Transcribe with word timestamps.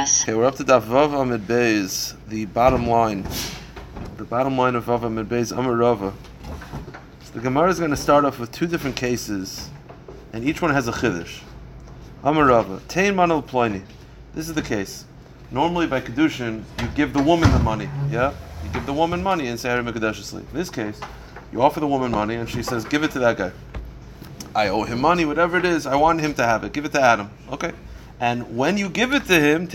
Okay, 0.00 0.32
we're 0.32 0.46
up 0.46 0.54
to 0.54 0.64
Daf 0.64 0.84
Vav 0.84 1.12
Amid 1.20 1.42
Beis, 1.42 2.16
the 2.26 2.46
bottom 2.46 2.88
line. 2.88 3.26
The 4.16 4.24
bottom 4.24 4.56
line 4.56 4.74
of 4.74 4.86
Vav 4.86 5.02
Amid 5.02 5.28
Beis, 5.28 5.54
Amar 5.54 5.76
Rava. 5.76 6.14
So 7.22 7.34
the 7.34 7.40
Gemara 7.40 7.68
is 7.68 7.78
going 7.78 7.90
to 7.90 7.98
start 7.98 8.24
off 8.24 8.38
with 8.38 8.50
two 8.50 8.66
different 8.66 8.96
cases, 8.96 9.68
and 10.32 10.42
each 10.42 10.62
one 10.62 10.70
has 10.70 10.88
a 10.88 10.92
chiddush. 10.92 11.42
Amar 12.24 12.46
Rava, 12.46 12.80
Tein 12.88 13.14
Manal 13.14 13.44
Ploini. 13.44 13.82
This 14.34 14.48
is 14.48 14.54
the 14.54 14.62
case. 14.62 15.04
Normally 15.50 15.86
by 15.86 16.00
Kedushin, 16.00 16.62
you 16.80 16.88
give 16.94 17.12
the 17.12 17.22
woman 17.22 17.50
the 17.52 17.58
money, 17.58 17.90
yeah? 18.10 18.32
You 18.64 18.70
give 18.70 18.86
the 18.86 18.94
woman 18.94 19.22
money 19.22 19.48
and 19.48 19.60
say. 19.60 19.78
In 19.78 19.84
this 20.54 20.70
case, 20.70 20.98
you 21.52 21.60
offer 21.60 21.80
the 21.80 21.86
woman 21.86 22.10
money, 22.10 22.36
and 22.36 22.48
she 22.48 22.62
says, 22.62 22.86
give 22.86 23.02
it 23.02 23.10
to 23.10 23.18
that 23.18 23.36
guy. 23.36 23.52
I 24.54 24.68
owe 24.68 24.84
him 24.84 25.02
money, 25.02 25.26
whatever 25.26 25.58
it 25.58 25.66
is, 25.66 25.86
I 25.86 25.96
want 25.96 26.22
him 26.22 26.32
to 26.34 26.46
have 26.46 26.64
it. 26.64 26.72
Give 26.72 26.86
it 26.86 26.92
to 26.92 27.02
Adam. 27.02 27.30
Okay. 27.52 27.72
And 28.20 28.56
when 28.56 28.76
you 28.76 28.90
give 28.90 29.14
it 29.14 29.24
to 29.24 29.40
him. 29.40 29.66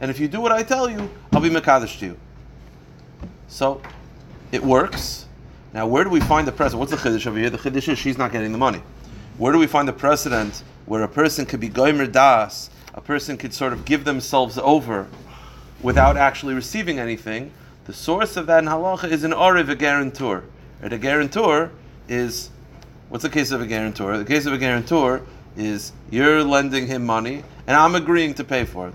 And 0.00 0.10
if 0.10 0.18
you 0.18 0.28
do 0.28 0.40
what 0.40 0.50
I 0.50 0.62
tell 0.62 0.90
you, 0.90 1.10
I'll 1.30 1.40
be 1.42 1.50
mekadesh 1.50 1.98
to 1.98 2.06
you. 2.06 2.16
So, 3.48 3.82
it 4.50 4.62
works. 4.62 5.26
Now, 5.74 5.86
where 5.86 6.02
do 6.02 6.10
we 6.10 6.20
find 6.20 6.48
the 6.48 6.52
precedent? 6.52 6.80
What's 6.80 6.90
the 6.90 6.96
chiddush 6.96 7.26
over 7.26 7.38
here? 7.38 7.50
The 7.50 7.58
chiddush 7.58 7.88
is 7.92 7.98
she's 7.98 8.16
not 8.16 8.32
getting 8.32 8.50
the 8.52 8.58
money. 8.58 8.82
Where 9.36 9.52
do 9.52 9.58
we 9.58 9.66
find 9.66 9.86
the 9.86 9.92
precedent 9.92 10.64
where 10.86 11.02
a 11.02 11.08
person 11.08 11.44
could 11.46 11.60
be 11.60 11.68
goymer 11.68 12.10
das, 12.10 12.70
a 12.94 13.00
person 13.00 13.36
could 13.36 13.52
sort 13.52 13.72
of 13.72 13.84
give 13.84 14.04
themselves 14.04 14.58
over 14.58 15.06
without 15.82 16.16
actually 16.16 16.54
receiving 16.54 16.98
anything? 16.98 17.52
The 17.84 17.92
source 17.92 18.36
of 18.36 18.46
that 18.46 18.64
in 18.64 18.70
halacha 18.70 19.10
is 19.10 19.22
an 19.22 19.32
oriv, 19.32 19.68
a 19.68 19.76
guarantor. 19.76 20.44
And 20.82 20.92
a 20.92 20.98
guarantor 20.98 21.70
is, 22.08 22.50
what's 23.10 23.22
the 23.22 23.30
case 23.30 23.50
of 23.50 23.60
a 23.60 23.66
guarantor? 23.66 24.16
The 24.16 24.24
case 24.24 24.46
of 24.46 24.52
a 24.52 24.58
guarantor 24.58 25.22
is 25.60 25.92
you're 26.10 26.42
lending 26.42 26.86
him 26.86 27.04
money 27.06 27.44
and 27.66 27.76
I'm 27.76 27.94
agreeing 27.94 28.34
to 28.34 28.44
pay 28.44 28.64
for 28.64 28.88
it. 28.88 28.94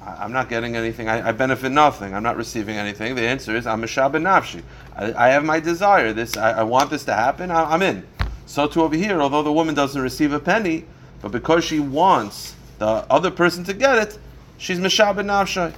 I, 0.00 0.24
am 0.24 0.32
not 0.32 0.48
getting 0.48 0.76
anything. 0.76 1.08
I, 1.08 1.28
I, 1.28 1.32
benefit 1.32 1.72
nothing. 1.72 2.14
I'm 2.14 2.22
not 2.22 2.36
receiving 2.36 2.76
anything. 2.76 3.16
The 3.16 3.26
answer 3.26 3.56
is 3.56 3.66
I'm 3.66 3.82
a 3.82 3.86
shabbat 3.86 4.22
nafshi. 4.22 4.62
I, 4.94 5.12
I, 5.26 5.28
have 5.30 5.44
my 5.44 5.58
desire. 5.58 6.12
This 6.12 6.36
I, 6.36 6.60
I 6.60 6.62
want 6.62 6.90
this 6.90 7.04
to 7.04 7.14
happen. 7.14 7.50
I, 7.50 7.74
am 7.74 7.82
in. 7.82 8.06
So 8.46 8.68
too 8.68 8.82
over 8.82 8.94
here, 8.94 9.20
although 9.20 9.42
the 9.42 9.52
woman 9.52 9.74
doesn't 9.74 10.00
receive 10.00 10.32
a 10.32 10.38
penny, 10.38 10.84
but 11.20 11.32
because 11.32 11.64
she 11.64 11.80
wants 11.80 12.54
the 12.78 12.86
other 12.86 13.30
person 13.30 13.64
to 13.64 13.74
get 13.74 13.98
it, 13.98 14.18
she's 14.58 14.78
mishabbat 14.78 15.24
nafshi. 15.24 15.74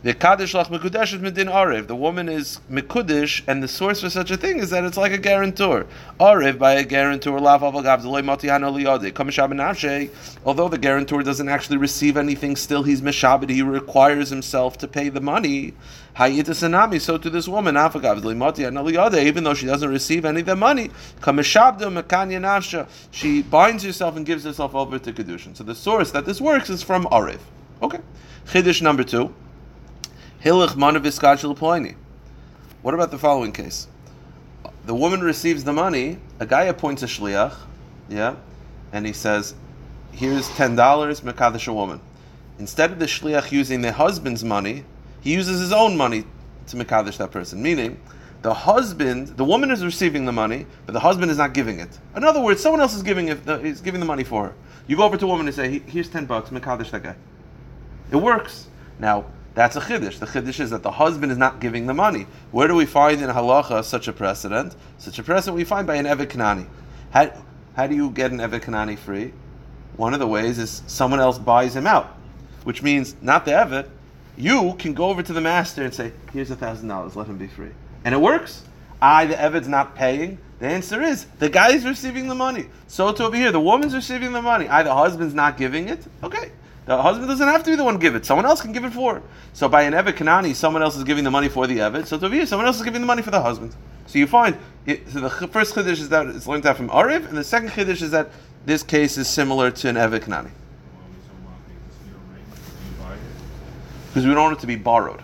The 0.00 0.14
kaddish 0.14 0.54
lach 0.54 0.68
mekudesh 0.68 1.18
medin 1.18 1.50
arev. 1.50 1.88
The 1.88 1.96
woman 1.96 2.28
is 2.28 2.60
mekudesh, 2.70 3.42
and 3.48 3.60
the 3.60 3.66
source 3.66 4.00
for 4.02 4.08
such 4.08 4.30
a 4.30 4.36
thing 4.36 4.58
is 4.58 4.70
that 4.70 4.84
it's 4.84 4.96
like 4.96 5.10
a 5.10 5.18
guarantor. 5.18 5.86
Arev 6.20 6.56
by 6.56 6.74
a 6.74 6.84
guarantor 6.84 7.40
lav 7.40 7.62
avagav 7.62 8.02
zeloi 8.02 8.22
matihana 8.22 8.70
liyade. 8.72 9.12
Kamishab 9.12 10.10
Although 10.44 10.68
the 10.68 10.78
guarantor 10.78 11.24
doesn't 11.24 11.48
actually 11.48 11.78
receive 11.78 12.16
anything, 12.16 12.54
still 12.54 12.84
he's 12.84 13.02
mishabed. 13.02 13.50
He 13.50 13.60
requires 13.62 14.30
himself 14.30 14.78
to 14.78 14.86
pay 14.86 15.08
the 15.08 15.20
money. 15.20 15.74
Hayitasanami. 16.14 17.00
So 17.00 17.18
to 17.18 17.28
this 17.28 17.48
woman, 17.48 17.74
avagav 17.74 18.22
zeloi 18.22 18.36
matihana 18.36 18.88
liyade. 18.88 19.24
Even 19.24 19.42
though 19.42 19.54
she 19.54 19.66
doesn't 19.66 19.90
receive 19.90 20.24
any 20.24 20.40
of 20.40 20.46
the 20.46 20.54
money, 20.54 20.90
kamishhabdo 21.22 22.02
mekanya 22.02 22.38
nafsha. 22.38 22.86
She 23.10 23.42
binds 23.42 23.82
herself 23.82 24.16
and 24.16 24.24
gives 24.24 24.44
herself 24.44 24.76
over 24.76 25.00
to 25.00 25.12
kedushin. 25.12 25.56
So 25.56 25.64
the 25.64 25.74
source 25.74 26.12
that 26.12 26.24
this 26.24 26.40
works 26.40 26.70
is 26.70 26.84
from 26.84 27.06
arev. 27.06 27.40
Okay. 27.82 27.98
Chiddush 28.46 28.80
number 28.80 29.02
two. 29.02 29.34
Hilach 30.44 30.76
manaviskach 30.76 31.94
What 32.82 32.94
about 32.94 33.10
the 33.10 33.18
following 33.18 33.50
case? 33.50 33.88
The 34.86 34.94
woman 34.94 35.20
receives 35.20 35.64
the 35.64 35.72
money, 35.72 36.18
a 36.38 36.46
guy 36.46 36.64
appoints 36.64 37.02
a 37.02 37.06
shliach, 37.06 37.56
yeah, 38.08 38.36
and 38.92 39.04
he 39.04 39.12
says, 39.12 39.54
here's 40.12 40.48
ten 40.50 40.76
dollars, 40.76 41.22
mekadesh 41.22 41.66
a 41.66 41.72
woman. 41.72 42.00
Instead 42.60 42.92
of 42.92 43.00
the 43.00 43.06
shliach 43.06 43.50
using 43.50 43.80
the 43.80 43.90
husband's 43.90 44.44
money, 44.44 44.84
he 45.20 45.32
uses 45.32 45.60
his 45.60 45.72
own 45.72 45.96
money 45.96 46.24
to 46.68 46.76
mekadesh 46.76 47.16
that 47.18 47.32
person. 47.32 47.60
Meaning, 47.60 48.00
the 48.42 48.54
husband, 48.54 49.36
the 49.36 49.44
woman 49.44 49.72
is 49.72 49.84
receiving 49.84 50.24
the 50.24 50.32
money, 50.32 50.66
but 50.86 50.92
the 50.92 51.00
husband 51.00 51.32
is 51.32 51.38
not 51.38 51.52
giving 51.52 51.80
it. 51.80 51.98
In 52.14 52.22
other 52.22 52.40
words, 52.40 52.62
someone 52.62 52.80
else 52.80 52.94
is 52.94 53.02
giving 53.02 53.26
it. 53.26 53.46
Is 53.48 53.80
giving 53.80 53.98
the 53.98 54.06
money 54.06 54.22
for 54.22 54.44
her. 54.44 54.54
You 54.86 54.96
go 54.96 55.02
over 55.02 55.16
to 55.16 55.24
a 55.24 55.28
woman 55.28 55.48
and 55.48 55.54
say, 55.54 55.80
"Here's 55.80 56.08
ten 56.08 56.26
bucks, 56.26 56.50
mekadesh 56.50 56.92
that 56.92 57.02
guy." 57.02 57.16
It 58.12 58.16
works. 58.16 58.68
Now, 59.00 59.26
that's 59.58 59.74
a 59.74 59.80
chiddush. 59.80 60.20
The 60.20 60.26
chiddush 60.26 60.60
is 60.60 60.70
that 60.70 60.84
the 60.84 60.92
husband 60.92 61.32
is 61.32 61.38
not 61.38 61.58
giving 61.58 61.86
the 61.86 61.92
money. 61.92 62.28
Where 62.52 62.68
do 62.68 62.76
we 62.76 62.86
find 62.86 63.20
in 63.20 63.28
halacha 63.28 63.82
such 63.82 64.06
a 64.06 64.12
precedent? 64.12 64.76
Such 64.98 65.18
a 65.18 65.24
precedent 65.24 65.56
we 65.56 65.64
find 65.64 65.84
by 65.84 65.96
an 65.96 66.06
evet 66.06 66.28
kanani. 66.28 66.68
How, 67.10 67.32
how 67.74 67.88
do 67.88 67.96
you 67.96 68.10
get 68.10 68.30
an 68.30 68.38
evet 68.38 68.62
kanani 68.62 68.96
free? 68.96 69.32
One 69.96 70.14
of 70.14 70.20
the 70.20 70.28
ways 70.28 70.60
is 70.60 70.84
someone 70.86 71.18
else 71.18 71.38
buys 71.38 71.74
him 71.74 71.88
out, 71.88 72.06
which 72.62 72.84
means 72.84 73.16
not 73.20 73.44
the 73.44 73.50
evet. 73.50 73.88
You 74.36 74.76
can 74.78 74.94
go 74.94 75.06
over 75.06 75.24
to 75.24 75.32
the 75.32 75.40
master 75.40 75.82
and 75.82 75.92
say, 75.92 76.12
"Here's 76.32 76.52
a 76.52 76.56
thousand 76.56 76.86
dollars. 76.86 77.16
Let 77.16 77.26
him 77.26 77.36
be 77.36 77.48
free," 77.48 77.72
and 78.04 78.14
it 78.14 78.20
works. 78.20 78.62
I, 79.02 79.26
the 79.26 79.44
evet's 79.44 79.66
not 79.66 79.96
paying. 79.96 80.38
The 80.60 80.66
answer 80.68 81.02
is 81.02 81.26
the 81.40 81.48
guy's 81.48 81.84
receiving 81.84 82.28
the 82.28 82.36
money. 82.36 82.68
So 82.86 83.10
to 83.10 83.24
over 83.24 83.36
here, 83.36 83.50
the 83.50 83.58
woman's 83.58 83.96
receiving 83.96 84.32
the 84.32 84.42
money. 84.42 84.68
I, 84.68 84.84
the 84.84 84.94
husband's 84.94 85.34
not 85.34 85.56
giving 85.56 85.88
it. 85.88 86.06
Okay, 86.22 86.52
the 86.88 87.02
husband 87.02 87.28
doesn't 87.28 87.46
have 87.46 87.62
to 87.64 87.70
be 87.70 87.76
the 87.76 87.84
one 87.84 87.98
give 87.98 88.14
it. 88.14 88.24
Someone 88.24 88.46
else 88.46 88.62
can 88.62 88.72
give 88.72 88.82
it 88.82 88.94
for. 88.94 89.22
So 89.52 89.68
by 89.68 89.82
an 89.82 89.92
Evet 89.92 90.14
Kanani, 90.14 90.54
someone 90.54 90.82
else 90.82 90.96
is 90.96 91.04
giving 91.04 91.22
the 91.22 91.30
money 91.30 91.50
for 91.50 91.66
the 91.66 91.76
Evet. 91.76 92.06
So 92.06 92.18
to 92.18 92.46
someone 92.46 92.66
else 92.66 92.78
is 92.78 92.82
giving 92.82 93.02
the 93.02 93.06
money 93.06 93.20
for 93.20 93.30
the 93.30 93.42
husband. 93.42 93.76
So 94.06 94.18
you 94.18 94.26
find, 94.26 94.56
it, 94.86 95.06
so 95.10 95.20
the 95.20 95.28
first 95.28 95.74
chiddush 95.74 96.00
is 96.00 96.08
that 96.08 96.26
it's 96.28 96.46
learned 96.46 96.64
out 96.64 96.78
from 96.78 96.88
Ariv, 96.88 97.28
and 97.28 97.36
the 97.36 97.44
second 97.44 97.68
chiddush 97.68 98.00
is 98.00 98.10
that 98.12 98.30
this 98.64 98.82
case 98.82 99.18
is 99.18 99.28
similar 99.28 99.70
to 99.70 99.88
an 99.90 99.96
Evet 99.96 100.20
Kanani. 100.20 100.50
Because 104.08 104.26
we 104.26 104.32
don't 104.32 104.44
want 104.44 104.56
it 104.56 104.60
to 104.62 104.66
be 104.66 104.76
borrowed. 104.76 105.22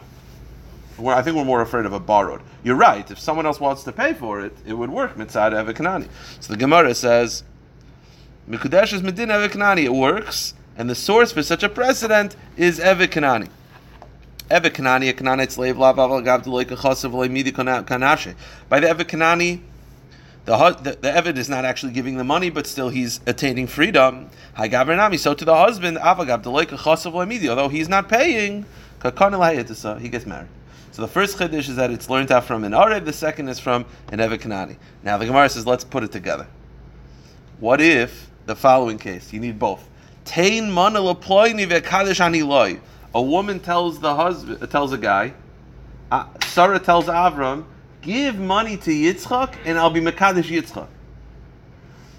I 0.98 1.22
think 1.22 1.34
we're 1.34 1.46
more 1.46 1.62
afraid 1.62 1.86
of 1.86 1.94
a 1.94 1.98
borrowed. 1.98 2.42
You're 2.62 2.76
right. 2.76 3.10
If 3.10 3.18
someone 3.18 3.46
else 3.46 3.58
wants 3.58 3.84
to 3.84 3.92
pay 3.92 4.12
for 4.12 4.42
it, 4.42 4.54
it 4.66 4.74
would 4.74 4.90
work 4.90 5.14
mitzad 5.14 5.52
Evet 5.52 5.76
Kanani. 5.76 6.08
So 6.40 6.52
the 6.52 6.58
Gemara 6.58 6.94
says, 6.94 7.42
Mikudesh 8.50 8.92
is 8.92 9.00
medin 9.00 9.30
Evet 9.30 9.52
Kanani. 9.52 9.84
It 9.84 9.94
works 9.94 10.52
and 10.76 10.90
the 10.90 10.94
source 10.94 11.32
for 11.32 11.42
such 11.42 11.62
a 11.62 11.68
precedent 11.68 12.36
is 12.56 12.80
Evet 12.80 13.10
Kanani. 13.10 13.48
Evet 14.50 14.72
Kanani, 14.72 15.08
a 15.08 15.12
Kananite 15.12 15.50
slave, 15.50 15.78
la 15.78 15.92
gav 15.92 16.42
deloika 16.42 16.76
chasav 16.76 17.30
midi 17.30 17.52
kanashe. 17.52 18.34
By 18.68 18.80
the 18.80 18.88
Evet 18.88 19.08
Kanani, 19.08 19.60
the, 20.44 20.56
the, 20.82 20.90
the 21.00 21.08
Evid 21.10 21.38
is 21.38 21.48
not 21.48 21.64
actually 21.64 21.92
giving 21.92 22.16
the 22.16 22.24
money, 22.24 22.50
but 22.50 22.66
still 22.66 22.90
he's 22.90 23.20
attaining 23.26 23.66
freedom. 23.66 24.28
Hi 24.54 24.68
Gabernami. 24.68 25.18
So 25.18 25.32
to 25.32 25.44
the 25.44 25.54
husband, 25.54 25.96
avagav 25.96 26.42
deloika 26.42 26.76
chasav 26.78 27.26
midi, 27.26 27.48
although 27.48 27.68
he's 27.68 27.88
not 27.88 28.08
paying, 28.08 28.66
he 29.02 30.08
gets 30.08 30.26
married. 30.26 30.48
So 30.92 31.02
the 31.02 31.08
first 31.08 31.38
chiddush 31.38 31.68
is 31.68 31.76
that 31.76 31.90
it's 31.90 32.08
learned 32.08 32.30
out 32.30 32.44
from 32.44 32.64
an 32.64 32.72
Arev, 32.72 33.04
the 33.04 33.12
second 33.12 33.48
is 33.48 33.58
from 33.58 33.84
an 34.12 34.18
Evet 34.18 34.40
Kanani. 34.40 34.76
Now 35.02 35.18
the 35.18 35.26
Gemara 35.26 35.48
says, 35.48 35.66
let's 35.66 35.84
put 35.84 36.02
it 36.02 36.12
together. 36.12 36.46
What 37.60 37.80
if 37.80 38.30
the 38.46 38.54
following 38.54 38.98
case? 38.98 39.32
You 39.32 39.40
need 39.40 39.58
both. 39.58 39.88
Tain 40.24 40.72
loy. 40.72 42.80
A 43.14 43.22
woman 43.22 43.60
tells 43.60 44.00
the 44.00 44.14
husband, 44.14 44.70
tells 44.70 44.92
a 44.92 44.98
guy, 44.98 45.34
uh, 46.10 46.26
Sarah 46.46 46.78
tells 46.78 47.06
Avram, 47.06 47.64
give 48.02 48.38
money 48.38 48.76
to 48.76 48.90
Yitzchak 48.90 49.54
and 49.64 49.78
I'll 49.78 49.90
be 49.90 50.00
Mekadesh 50.00 50.44
Yitzchak. 50.44 50.88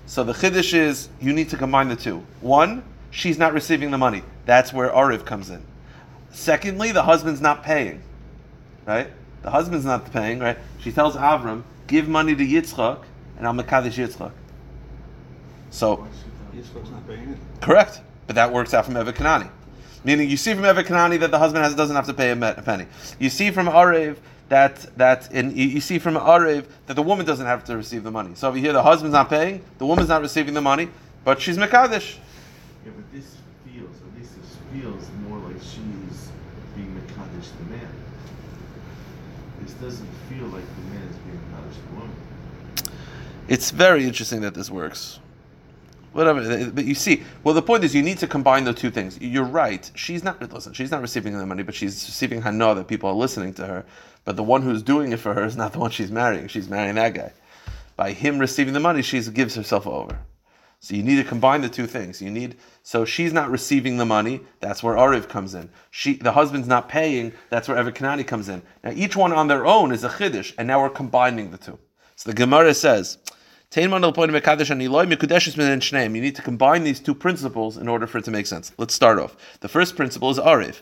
So 0.07 0.23
the 0.23 0.33
Chiddush 0.33 0.73
is, 0.73 1.09
you 1.19 1.33
need 1.33 1.49
to 1.49 1.57
combine 1.57 1.89
the 1.89 1.95
two. 1.95 2.23
One, 2.41 2.83
she's 3.11 3.37
not 3.37 3.53
receiving 3.53 3.91
the 3.91 3.97
money. 3.97 4.23
That's 4.45 4.71
where 4.71 4.89
Ariv 4.89 5.25
comes 5.25 5.49
in. 5.49 5.63
Secondly, 6.31 6.91
the 6.91 7.03
husband's 7.03 7.41
not 7.41 7.63
paying. 7.63 8.01
Right? 8.85 9.09
The 9.41 9.51
husband's 9.51 9.85
not 9.85 10.11
paying, 10.11 10.39
right? 10.39 10.57
She 10.79 10.91
tells 10.91 11.15
Avram, 11.15 11.63
give 11.87 12.07
money 12.07 12.35
to 12.35 12.45
Yitzchak 12.45 13.03
and 13.37 13.47
I'll 13.47 13.53
Mekadesh 13.53 13.93
Yitzchak. 13.93 14.31
So, 15.71 16.07
Correct. 17.61 18.01
But 18.27 18.35
that 18.35 18.51
works 18.51 18.73
out 18.73 18.85
from 18.85 18.95
Evet 18.95 19.15
Kanani. 19.15 19.49
Meaning 20.03 20.29
you 20.29 20.37
see 20.37 20.53
from 20.53 20.63
Evet 20.63 20.85
Kanani 20.85 21.19
that 21.19 21.31
the 21.31 21.39
husband 21.39 21.63
has, 21.63 21.75
doesn't 21.75 21.95
have 21.95 22.05
to 22.07 22.13
pay 22.13 22.31
a, 22.31 22.35
penny. 22.35 22.85
You 23.19 23.29
see 23.29 23.51
from 23.51 23.67
Arev 23.67 24.17
that 24.49 24.85
that 24.97 25.31
in, 25.31 25.55
you 25.55 25.81
see 25.81 25.97
from 25.99 26.15
Arev 26.15 26.65
that 26.85 26.95
the 26.95 27.01
woman 27.01 27.25
doesn't 27.25 27.45
have 27.45 27.63
to 27.65 27.77
receive 27.77 28.03
the 28.03 28.11
money. 28.11 28.35
So 28.35 28.49
over 28.49 28.57
here 28.57 28.73
the 28.73 28.83
husband's 28.83 29.13
not 29.13 29.29
paying, 29.29 29.63
the 29.79 29.85
woman's 29.85 30.09
not 30.09 30.21
receiving 30.21 30.53
the 30.53 30.61
money, 30.61 30.89
but 31.23 31.41
she's 31.41 31.57
Mekadesh. 31.57 32.17
Yeah, 32.85 32.91
but 32.95 33.11
this 33.11 33.35
feels, 33.65 33.95
at 34.01 34.19
least 34.19 34.35
this 34.39 34.57
feels 34.71 35.09
more 35.27 35.39
like 35.39 35.57
she's 35.57 36.29
being 36.75 36.93
Mekadesh 36.93 37.49
the 37.57 37.75
man. 37.75 37.89
This 39.61 39.73
doesn't 39.73 40.09
feel 40.29 40.45
like 40.47 40.65
the 40.75 40.93
man 40.93 41.07
is 41.09 41.15
being 41.17 41.39
Mekadesh 41.51 41.89
the 41.89 41.95
woman. 41.95 42.15
It's 43.47 43.71
very 43.71 44.05
interesting 44.05 44.41
that 44.41 44.53
this 44.53 44.69
works 44.69 45.19
whatever. 46.15 46.71
But 46.71 46.85
you 46.85 46.95
see, 46.95 47.23
well, 47.43 47.53
the 47.53 47.61
point 47.61 47.83
is 47.83 47.93
you 47.93 48.01
need 48.01 48.17
to 48.19 48.27
combine 48.27 48.63
the 48.63 48.73
two 48.73 48.89
things. 48.89 49.19
You're 49.19 49.43
right. 49.43 49.91
She's 49.95 50.23
not 50.23 50.41
listen. 50.53 50.73
She's 50.73 50.91
not 50.91 51.01
receiving 51.01 51.37
the 51.37 51.45
money, 51.45 51.63
but 51.63 51.75
she's 51.75 52.05
receiving 52.07 52.41
hana 52.41 52.73
that 52.73 52.87
people 52.87 53.09
are 53.09 53.15
listening 53.15 53.53
to 53.55 53.65
her. 53.65 53.85
But 54.23 54.37
the 54.37 54.43
one 54.43 54.61
who's 54.61 54.81
doing 54.81 55.11
it 55.11 55.19
for 55.19 55.33
her 55.33 55.45
is 55.45 55.57
not 55.57 55.73
the 55.73 55.79
one 55.79 55.91
she's 55.91 56.11
marrying. 56.11 56.47
She's 56.47 56.69
marrying 56.69 56.95
that 56.95 57.13
guy. 57.13 57.33
By 57.97 58.13
him 58.13 58.39
receiving 58.39 58.73
the 58.73 58.79
money, 58.79 59.01
she 59.01 59.21
gives 59.21 59.55
herself 59.55 59.85
over. 59.85 60.19
So 60.79 60.95
you 60.95 61.03
need 61.03 61.17
to 61.17 61.23
combine 61.23 61.61
the 61.61 61.69
two 61.69 61.87
things. 61.87 62.21
You 62.21 62.31
need 62.31 62.55
so 62.83 63.03
she's 63.03 63.33
not 63.33 63.49
receiving 63.49 63.97
the 63.97 64.05
money. 64.05 64.41
That's 64.61 64.83
where 64.83 64.95
Ariv 64.95 65.27
comes 65.27 65.53
in. 65.53 65.69
She 65.91 66.13
the 66.13 66.31
husband's 66.31 66.67
not 66.67 66.87
paying. 66.87 67.33
That's 67.49 67.67
where 67.67 67.77
Evet 67.77 67.95
Kanani 67.95 68.25
comes 68.25 68.47
in. 68.47 68.61
Now 68.83 68.91
each 68.95 69.15
one 69.15 69.33
on 69.33 69.47
their 69.47 69.65
own 69.65 69.91
is 69.91 70.03
a 70.03 70.09
chiddush, 70.09 70.53
and 70.57 70.67
now 70.67 70.81
we're 70.81 70.89
combining 70.89 71.51
the 71.51 71.57
two. 71.57 71.77
So 72.15 72.29
the 72.29 72.35
Gemara 72.35 72.73
says. 72.73 73.17
You 73.71 73.87
need 76.21 76.35
to 76.35 76.41
combine 76.41 76.83
these 76.83 76.99
two 76.99 77.15
principles 77.15 77.77
in 77.77 77.87
order 77.87 78.07
for 78.07 78.19
it 78.19 78.25
to 78.25 78.31
make 78.31 78.47
sense. 78.47 78.71
Let's 78.77 78.93
start 78.93 79.19
off. 79.19 79.35
The 79.59 79.67
first 79.67 79.95
principle 79.95 80.29
is 80.29 80.37
Arif. 80.39 80.81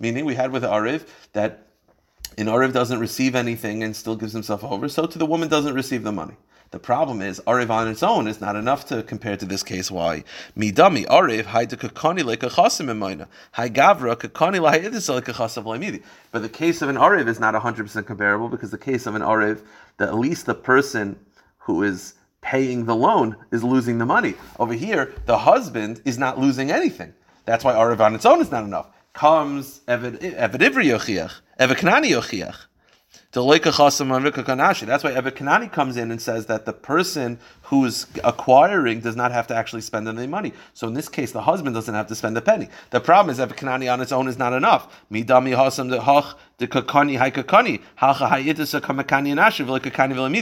Meaning 0.00 0.24
we 0.24 0.34
had 0.34 0.52
with 0.52 0.62
Arif 0.62 1.06
that 1.32 1.66
in 2.36 2.46
Ariv 2.46 2.72
doesn't 2.72 2.98
receive 2.98 3.34
anything 3.34 3.82
and 3.82 3.94
still 3.96 4.16
gives 4.16 4.32
himself 4.32 4.64
over, 4.64 4.88
so 4.88 5.06
to 5.06 5.18
the 5.18 5.26
woman 5.26 5.48
doesn't 5.48 5.74
receive 5.74 6.02
the 6.02 6.12
money. 6.12 6.36
The 6.72 6.78
problem 6.78 7.20
is 7.20 7.38
Ariv 7.40 7.68
on 7.68 7.86
its 7.86 8.02
own 8.02 8.26
is 8.26 8.40
not 8.40 8.56
enough 8.56 8.86
to 8.86 9.02
compare 9.02 9.36
to 9.36 9.44
this 9.44 9.62
case. 9.62 9.90
Why? 9.90 10.24
Midami 10.56 11.04
Ariv 11.04 11.44
hay 11.44 11.66
de 11.66 11.76
kakani 11.76 12.24
like 12.24 12.42
a 12.42 12.48
chasim 12.48 12.86
emayna 12.86 13.28
hay 13.52 13.68
gavra 13.68 14.16
kakani 14.16 14.58
like 14.58 14.82
a 15.28 15.32
chasav 15.32 15.64
laimidi. 15.64 16.02
But 16.30 16.40
the 16.40 16.48
case 16.48 16.80
of 16.80 16.88
an 16.88 16.96
Ariv 16.96 17.28
is 17.28 17.38
not 17.38 17.54
hundred 17.54 17.82
percent 17.82 18.06
comparable 18.06 18.48
because 18.48 18.70
the 18.70 18.78
case 18.78 19.04
of 19.04 19.14
an 19.14 19.20
Ariv, 19.20 19.60
that 19.98 20.08
at 20.08 20.16
least 20.16 20.46
the 20.46 20.54
person 20.54 21.18
who 21.58 21.82
is 21.82 22.14
paying 22.40 22.86
the 22.86 22.96
loan 22.96 23.36
is 23.50 23.62
losing 23.62 23.98
the 23.98 24.06
money. 24.06 24.32
Over 24.58 24.72
here, 24.72 25.12
the 25.26 25.36
husband 25.36 26.00
is 26.06 26.16
not 26.16 26.38
losing 26.38 26.70
anything. 26.70 27.12
That's 27.44 27.64
why 27.64 27.74
Ariv 27.74 28.00
on 28.00 28.14
its 28.14 28.24
own 28.24 28.40
is 28.40 28.50
not 28.50 28.64
enough. 28.64 28.88
Comes 29.12 29.80
Evid 29.88 30.20
Ivri 30.20 30.86
Yochiach, 30.86 31.40
Evid 31.60 31.76
Kanani 31.76 32.08
Yochiach. 32.12 32.56
That's 33.32 33.44
why 33.44 35.12
Evet 35.12 35.34
Kanani 35.36 35.72
comes 35.72 35.96
in 35.96 36.10
and 36.10 36.20
says 36.20 36.46
that 36.46 36.66
the 36.66 36.72
person 36.72 37.38
who's 37.62 38.06
acquiring 38.22 39.00
does 39.00 39.16
not 39.16 39.32
have 39.32 39.46
to 39.46 39.54
actually 39.54 39.80
spend 39.80 40.06
any 40.06 40.26
money. 40.26 40.52
So 40.74 40.86
in 40.86 40.92
this 40.92 41.08
case, 41.08 41.32
the 41.32 41.40
husband 41.40 41.74
doesn't 41.74 41.94
have 41.94 42.06
to 42.08 42.14
spend 42.14 42.36
a 42.36 42.42
penny. 42.42 42.68
The 42.90 43.00
problem 43.00 43.32
is 43.32 43.38
Evet 43.38 43.56
Kanani 43.56 43.90
on 43.90 44.02
its 44.02 44.12
own 44.12 44.28
is 44.28 44.36
not 44.36 44.52
enough. 44.52 45.02
Midami 45.10 45.52
de 46.58 46.68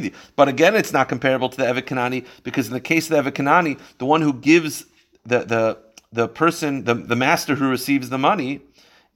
de. 0.01 0.13
But 0.35 0.49
again, 0.49 0.75
it's 0.75 0.93
not 0.93 1.09
comparable 1.09 1.49
to 1.49 1.57
the 1.57 1.65
Evet 1.65 1.87
Kanani 1.87 2.27
because 2.43 2.67
in 2.67 2.73
the 2.73 2.81
case 2.81 3.09
of 3.09 3.25
the 3.25 3.31
Evet 3.31 3.37
Kanani, 3.37 3.79
the 3.99 4.07
one 4.07 4.23
who 4.23 4.33
gives 4.33 4.87
the 5.25 5.41
the 5.41 5.79
the 6.13 6.27
person, 6.27 6.83
the, 6.85 6.95
the 6.95 7.15
master 7.15 7.55
who 7.55 7.69
receives 7.69 8.09
the 8.11 8.19
money, 8.19 8.63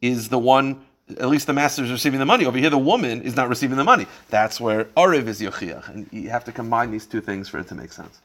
is 0.01 0.29
the 0.29 0.39
one 0.39 0.85
at 1.19 1.29
least 1.29 1.47
the 1.47 1.53
master 1.53 1.85
is 1.85 1.91
receiving 1.91 2.19
the 2.19 2.27
money. 2.27 2.47
Over 2.47 2.59
here, 2.59 2.71
the 2.71 2.79
woman 2.79 3.23
is 3.23 3.37
not 3.37 3.49
receiving 3.49 3.77
the 3.77 3.85
money. 3.85 4.07
That's 4.31 4.61
where 4.61 4.85
Ariv 4.97 5.27
is 5.27 5.41
Yochiach. 5.41 5.89
And 5.89 6.09
you 6.11 6.31
have 6.31 6.45
to 6.45 6.53
combine 6.53 6.91
these 6.91 7.07
two 7.07 7.21
things 7.21 7.49
for 7.49 7.59
it 7.59 7.69
to 7.69 7.75
make 7.75 7.93
sense. 7.93 8.21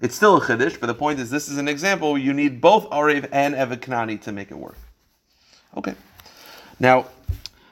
It's 0.00 0.14
still 0.14 0.36
a 0.36 0.40
Chiddush, 0.40 0.78
but 0.78 0.86
the 0.86 0.94
point 0.94 1.20
is 1.20 1.30
this 1.30 1.48
is 1.48 1.58
an 1.58 1.68
example 1.68 2.18
you 2.18 2.32
need 2.32 2.60
both 2.60 2.88
Ariv 2.90 3.28
and 3.32 3.54
Evid 3.54 3.78
Knani 3.78 4.20
to 4.22 4.32
make 4.32 4.50
it 4.50 4.58
work. 4.58 4.76
Okay. 5.76 5.94
Now, 6.78 7.06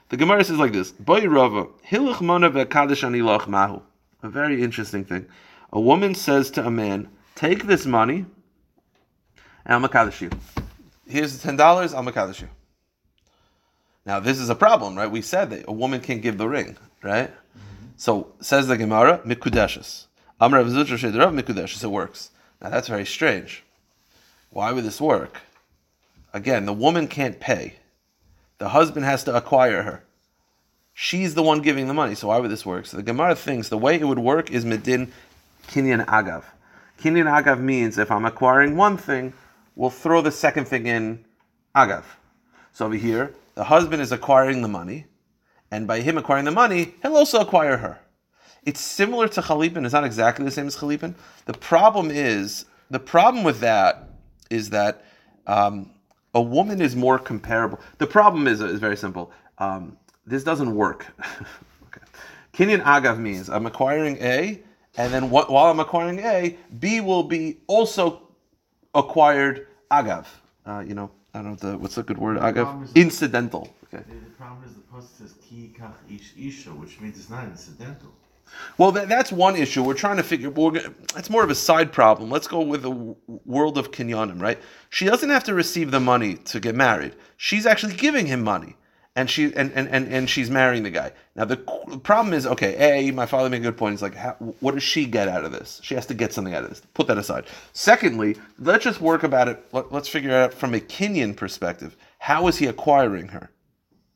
the 0.09 0.17
Gemara 0.17 0.45
says 0.45 0.59
like 0.59 0.73
this, 0.73 0.91
Boy 0.93 1.27
Rava, 1.27 1.67
Hilach 1.87 2.21
Mona 2.21 2.51
Anilach 2.51 3.47
Mahu. 3.47 3.83
A 4.23 4.29
very 4.29 4.63
interesting 4.63 5.05
thing. 5.05 5.27
A 5.73 5.81
woman 5.81 6.15
says 6.15 6.51
to 6.53 6.67
a 6.67 6.71
man, 6.71 7.09
take 7.35 7.67
this 7.67 7.85
money 7.85 8.25
and 9.67 9.85
I'll. 9.85 10.11
Here's 11.07 11.39
the 11.39 11.53
$10, 11.53 11.95
I'll. 11.95 12.64
Now 14.07 14.21
this 14.21 14.39
is 14.39 14.51
a 14.51 14.55
problem, 14.55 14.97
right? 14.97 15.11
We 15.11 15.23
said 15.23 15.51
that 15.51 15.65
a 15.67 15.73
woman 15.73 16.01
can't 16.01 16.23
give 16.23 16.39
the 16.39 16.49
ring, 16.49 16.77
right? 17.03 17.31
So 17.97 18.33
says 18.41 18.67
the 18.67 18.77
Gemara, 18.77 19.21
mikudeshes. 19.25 20.07
Amr 20.41 20.63
mikudeshes. 20.65 21.85
It 21.85 21.89
works. 21.89 22.31
Now 22.61 22.71
that's 22.71 22.89
very 22.89 23.07
strange. 23.07 23.63
Why 24.51 24.73
would 24.73 24.85
this 24.85 25.01
work? 25.01 25.41
Again, 26.33 26.67
the 26.67 26.73
woman 26.73 27.09
can't 27.09 27.39
pay. 27.39 27.75
The 28.59 28.71
husband 28.71 29.05
has 29.05 29.25
to 29.25 29.35
acquire 29.35 29.83
her. 29.83 30.05
She's 30.93 31.35
the 31.35 31.43
one 31.43 31.61
giving 31.61 31.89
the 31.89 31.95
money. 31.95 32.15
So 32.15 32.29
why 32.29 32.39
would 32.39 32.51
this 32.51 32.65
work? 32.65 32.87
So 32.87 32.97
the 32.97 33.03
Gemara 33.03 33.35
thinks 33.35 33.69
the 33.69 33.79
way 33.79 33.99
it 33.99 34.05
would 34.05 34.19
work 34.19 34.51
is 34.51 34.65
medin 34.65 35.11
kinyan 35.69 36.05
agav. 36.07 36.45
Kinyan 37.01 37.27
agav 37.27 37.61
means 37.61 37.99
if 37.99 38.11
I'm 38.11 38.25
acquiring 38.25 38.77
one 38.77 38.97
thing, 38.97 39.33
we'll 39.75 39.91
throw 39.91 40.21
the 40.21 40.31
second 40.31 40.67
thing 40.67 40.87
in 40.87 41.25
agav. 41.75 42.05
So 42.73 42.87
over 42.87 42.95
here, 42.97 43.35
the 43.55 43.65
husband 43.65 44.03
is 44.03 44.13
acquiring 44.13 44.63
the 44.63 44.69
money, 44.69 45.07
and 45.71 45.87
by 45.87 46.01
him 46.01 46.19
acquiring 46.19 46.45
the 46.45 46.51
money, 46.51 46.95
he'll 47.03 47.17
also 47.17 47.41
acquire 47.41 47.77
her. 47.79 48.01
It's 48.65 48.81
similar 48.81 49.29
to 49.29 49.41
Chalipin, 49.43 49.85
it's 49.85 49.93
not 49.93 50.05
exactly 50.05 50.45
the 50.45 50.51
same 50.51 50.67
as 50.67 50.77
Chalipin. 50.77 51.15
The 51.47 51.53
problem 51.53 52.11
is, 52.11 52.65
the 52.91 52.99
problem 52.99 53.45
with 53.45 53.61
that 53.61 54.11
is 54.51 54.71
that 54.71 55.05
um, 55.47 55.91
a 56.35 56.41
woman 56.41 56.81
is 56.81 56.97
more 56.97 57.19
comparable. 57.19 57.81
The 57.99 58.07
problem 58.07 58.47
is, 58.47 58.61
is 58.61 58.81
very 58.81 58.97
simple. 58.97 59.31
Um, 59.59 59.97
this 60.27 60.43
doesn't 60.43 60.75
work. 60.75 61.07
okay. 61.87 62.01
Agav 62.55 63.19
means 63.19 63.51
I'm 63.51 63.67
acquiring 63.67 64.17
A, 64.19 64.63
and 64.97 65.13
then 65.13 65.25
wh- 65.25 65.51
while 65.51 65.71
I'm 65.71 65.81
acquiring 65.81 66.19
A, 66.21 66.57
B 66.79 67.01
will 67.01 67.25
be 67.25 67.59
also 67.67 68.29
acquired 68.95 69.67
Agav. 69.91 70.27
Uh, 70.67 70.83
you 70.87 70.95
know, 70.95 71.11
I 71.35 71.43
don't 71.43 71.63
know 71.63 71.73
the, 71.73 71.79
what's 71.79 71.97
the 71.97 72.03
good 72.05 72.19
word. 72.19 72.39
I 72.39 72.53
Agav, 72.53 72.95
incidental. 72.95 73.75
Okay. 73.93 74.05
The 74.09 74.31
problem 74.39 74.63
is 74.65 74.75
the 74.75 74.81
post 74.83 75.19
says 75.19 75.35
ki 75.43 75.75
kach 75.79 75.95
ish 76.09 76.33
isha, 76.39 76.71
which 76.71 77.01
means 77.01 77.19
it's 77.19 77.29
not 77.29 77.45
incidental. 77.45 78.11
Well, 78.79 78.93
that, 78.93 79.09
that's 79.09 79.33
one 79.33 79.57
issue. 79.57 79.83
We're 79.83 79.95
trying 79.95 80.19
to 80.19 80.23
figure. 80.23 80.53
It's 81.17 81.31
more 81.31 81.43
of 81.43 81.51
a 81.51 81.55
side 81.55 81.93
problem. 81.93 82.31
Let's 82.31 82.47
go 82.47 82.61
with 82.61 82.83
the 82.83 83.17
world 83.45 83.79
of 83.79 83.91
kinyanim, 83.91 84.41
right? 84.41 84.59
She 84.91 85.07
doesn't 85.07 85.31
have 85.31 85.45
to 85.45 85.55
receive 85.55 85.91
the 85.91 85.99
money 85.99 86.37
to 86.37 86.61
get 86.61 86.77
married. 86.77 87.17
She's 87.37 87.67
actually 87.67 87.95
giving 87.95 88.27
him 88.27 88.45
money 88.45 88.77
and 89.17 89.31
she 89.31 89.45
and, 89.55 89.73
and, 89.73 89.89
and, 89.89 90.13
and 90.13 90.29
she's 90.29 90.51
marrying 90.51 90.83
the 90.83 90.91
guy. 90.91 91.13
Now 91.37 91.45
the 91.45 91.57
problem 91.57 92.35
is 92.35 92.47
okay. 92.47 93.09
A, 93.09 93.13
my 93.13 93.27
father 93.27 93.49
made 93.49 93.59
a 93.59 93.65
good 93.65 93.77
point. 93.77 93.93
He's 93.93 94.03
like, 94.03 94.15
how, 94.15 94.33
what 94.61 94.75
does 94.75 94.83
she 94.83 95.07
get 95.07 95.29
out 95.29 95.45
of 95.45 95.53
this? 95.53 95.81
She 95.85 95.95
has 95.95 96.07
to 96.07 96.15
get 96.15 96.33
something 96.33 96.55
out 96.55 96.65
of 96.65 96.71
this. 96.71 96.83
Put 96.95 97.07
that 97.07 97.19
aside. 97.19 97.47
Secondly, 97.73 98.37
let's 98.59 98.85
just 98.85 99.01
work 99.01 99.23
about 99.23 99.49
it. 99.49 99.65
Let, 99.73 99.93
us 99.93 100.09
figure 100.09 100.35
out 100.35 100.53
from 100.53 100.75
a 100.75 100.81
kinyan 100.81 101.37
perspective. 101.37 101.97
How 102.19 102.49
is 102.49 102.59
he 102.59 102.67
acquiring 102.67 103.29
her? 103.29 103.51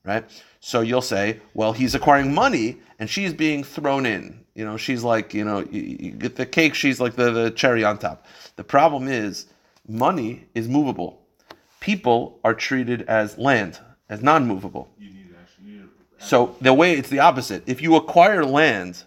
Right. 0.04 0.24
So 0.60 0.80
you'll 0.80 1.02
say, 1.02 1.40
well, 1.54 1.72
he's 1.72 1.94
acquiring 1.94 2.32
money, 2.32 2.78
and 2.98 3.10
she's 3.10 3.34
being 3.34 3.62
thrown 3.62 4.06
in. 4.06 4.42
You 4.54 4.64
know, 4.64 4.76
she's 4.76 5.04
like, 5.04 5.34
you 5.34 5.44
know, 5.44 5.60
you, 5.70 5.82
you 6.00 6.10
get 6.12 6.34
the 6.34 6.46
cake. 6.46 6.74
She's 6.74 6.98
like 6.98 7.14
the, 7.14 7.30
the 7.30 7.50
cherry 7.50 7.84
on 7.84 7.98
top. 7.98 8.26
The 8.56 8.64
problem 8.64 9.06
is, 9.06 9.46
money 9.86 10.46
is 10.54 10.66
movable. 10.66 11.22
People 11.80 12.40
are 12.42 12.54
treated 12.54 13.02
as 13.02 13.38
land 13.38 13.78
as 14.08 14.22
non-movable. 14.22 14.88
So 16.18 16.56
the 16.60 16.74
way 16.74 16.94
it's 16.94 17.08
the 17.08 17.20
opposite. 17.20 17.62
If 17.66 17.80
you 17.80 17.96
acquire 17.96 18.44
land, 18.44 19.04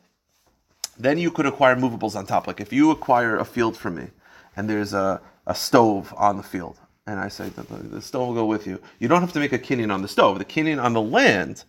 then 0.97 1.17
you 1.17 1.31
could 1.31 1.45
acquire 1.45 1.75
movables 1.75 2.15
on 2.15 2.25
top. 2.25 2.47
Like 2.47 2.61
if 2.61 2.71
you 2.71 2.91
acquire 2.91 3.37
a 3.37 3.45
field 3.45 3.75
from 3.75 3.95
me, 3.95 4.07
and 4.55 4.69
there's 4.69 4.93
a, 4.93 5.21
a 5.47 5.55
stove 5.55 6.13
on 6.17 6.37
the 6.37 6.43
field, 6.43 6.79
and 7.07 7.19
I 7.19 7.27
say 7.27 7.49
the, 7.49 7.63
the 7.63 8.01
stove 8.01 8.29
will 8.29 8.35
go 8.35 8.45
with 8.45 8.67
you. 8.67 8.79
You 8.99 9.07
don't 9.07 9.21
have 9.21 9.33
to 9.33 9.39
make 9.39 9.53
a 9.53 9.59
kinyan 9.59 9.93
on 9.93 10.01
the 10.01 10.07
stove. 10.07 10.37
The 10.39 10.45
kinyan 10.45 10.81
on 10.81 10.93
the 10.93 11.01
land, 11.01 11.63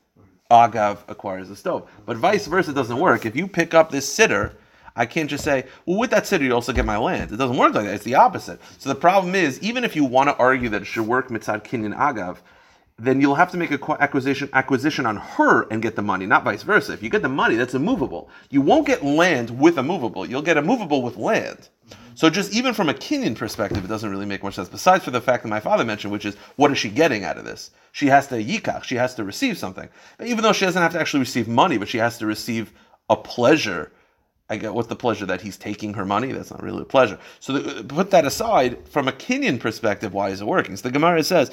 Agav 0.50 0.98
acquires 1.08 1.48
the 1.48 1.56
stove. 1.56 1.90
But 2.04 2.18
vice 2.18 2.46
versa 2.46 2.72
doesn't 2.72 2.98
work. 2.98 3.24
If 3.24 3.34
you 3.34 3.48
pick 3.48 3.72
up 3.72 3.90
this 3.90 4.06
sitter, 4.06 4.54
I 4.94 5.06
can't 5.06 5.30
just 5.30 5.42
say, 5.42 5.64
well, 5.86 5.98
with 5.98 6.10
that 6.10 6.26
sitter, 6.26 6.44
you 6.44 6.52
also 6.54 6.72
get 6.72 6.84
my 6.84 6.98
land. 6.98 7.32
It 7.32 7.36
doesn't 7.36 7.56
work 7.56 7.74
like 7.74 7.86
that. 7.86 7.94
It's 7.94 8.04
the 8.04 8.16
opposite. 8.16 8.60
So 8.78 8.90
the 8.90 8.94
problem 8.94 9.34
is, 9.34 9.58
even 9.62 9.84
if 9.84 9.96
you 9.96 10.04
want 10.04 10.28
to 10.28 10.36
argue 10.36 10.68
that 10.68 10.82
it 10.82 10.84
should 10.84 11.06
work 11.06 11.28
mitzad 11.28 11.64
kinyan 11.64 11.96
agav, 11.96 12.38
then 12.98 13.20
you'll 13.20 13.34
have 13.34 13.50
to 13.50 13.56
make 13.56 13.70
a 13.70 13.96
acquisition 14.00 14.48
acquisition 14.52 15.06
on 15.06 15.16
her 15.16 15.62
and 15.70 15.82
get 15.82 15.96
the 15.96 16.02
money, 16.02 16.26
not 16.26 16.44
vice 16.44 16.62
versa. 16.62 16.92
If 16.92 17.02
you 17.02 17.10
get 17.10 17.22
the 17.22 17.28
money, 17.28 17.56
that's 17.56 17.74
a 17.74 17.78
movable. 17.78 18.30
You 18.50 18.60
won't 18.60 18.86
get 18.86 19.04
land 19.04 19.58
with 19.58 19.78
a 19.78 19.82
movable. 19.82 20.26
You'll 20.26 20.42
get 20.42 20.56
a 20.56 20.62
movable 20.62 21.02
with 21.02 21.16
land. 21.16 21.68
So 22.14 22.28
just 22.28 22.52
even 22.52 22.74
from 22.74 22.88
a 22.88 22.94
kinyan 22.94 23.36
perspective, 23.36 23.84
it 23.84 23.88
doesn't 23.88 24.10
really 24.10 24.26
make 24.26 24.42
much 24.42 24.54
sense. 24.54 24.68
Besides 24.68 25.04
for 25.04 25.10
the 25.10 25.20
fact 25.20 25.42
that 25.42 25.48
my 25.48 25.60
father 25.60 25.84
mentioned, 25.84 26.12
which 26.12 26.24
is 26.24 26.36
what 26.56 26.70
is 26.70 26.78
she 26.78 26.90
getting 26.90 27.24
out 27.24 27.38
of 27.38 27.44
this? 27.44 27.70
She 27.92 28.06
has 28.06 28.26
to 28.28 28.42
yikach, 28.42 28.84
she 28.84 28.96
has 28.96 29.14
to 29.14 29.24
receive 29.24 29.56
something. 29.56 29.88
Even 30.22 30.42
though 30.42 30.52
she 30.52 30.64
doesn't 30.64 30.80
have 30.80 30.92
to 30.92 31.00
actually 31.00 31.20
receive 31.20 31.48
money, 31.48 31.78
but 31.78 31.88
she 31.88 31.98
has 31.98 32.18
to 32.18 32.26
receive 32.26 32.72
a 33.08 33.16
pleasure 33.16 33.92
I 34.48 34.56
get 34.56 34.74
what's 34.74 34.88
the 34.88 34.96
pleasure 34.96 35.24
that 35.26 35.40
he's 35.40 35.56
taking 35.56 35.94
her 35.94 36.04
money? 36.04 36.32
That's 36.32 36.50
not 36.50 36.62
really 36.62 36.82
a 36.82 36.84
pleasure. 36.84 37.18
So 37.40 37.54
the, 37.54 37.84
put 37.84 38.10
that 38.10 38.26
aside, 38.26 38.86
from 38.88 39.08
a 39.08 39.12
kinyan 39.12 39.58
perspective, 39.58 40.12
why 40.12 40.28
is 40.28 40.40
it 40.42 40.46
working? 40.46 40.76
So 40.76 40.82
the 40.82 40.92
Gemara 40.92 41.24
says, 41.24 41.50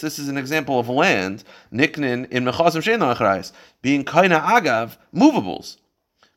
This 0.00 0.18
is 0.18 0.28
an 0.28 0.38
example 0.38 0.78
of 0.78 0.88
land, 0.88 1.44
Niknin 1.72 2.30
in 2.30 2.44
Mechasim 2.44 2.80
Shein 2.80 3.52
being 3.82 4.04
Kaina 4.04 4.40
Agav, 4.42 4.96
movables. 5.14 5.76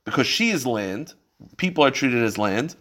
Because 0.03 0.27
she 0.27 0.49
is 0.49 0.65
land, 0.65 1.13
people 1.57 1.85
are 1.85 1.91
treated 1.91 2.23
as 2.23 2.37
land, 2.37 2.75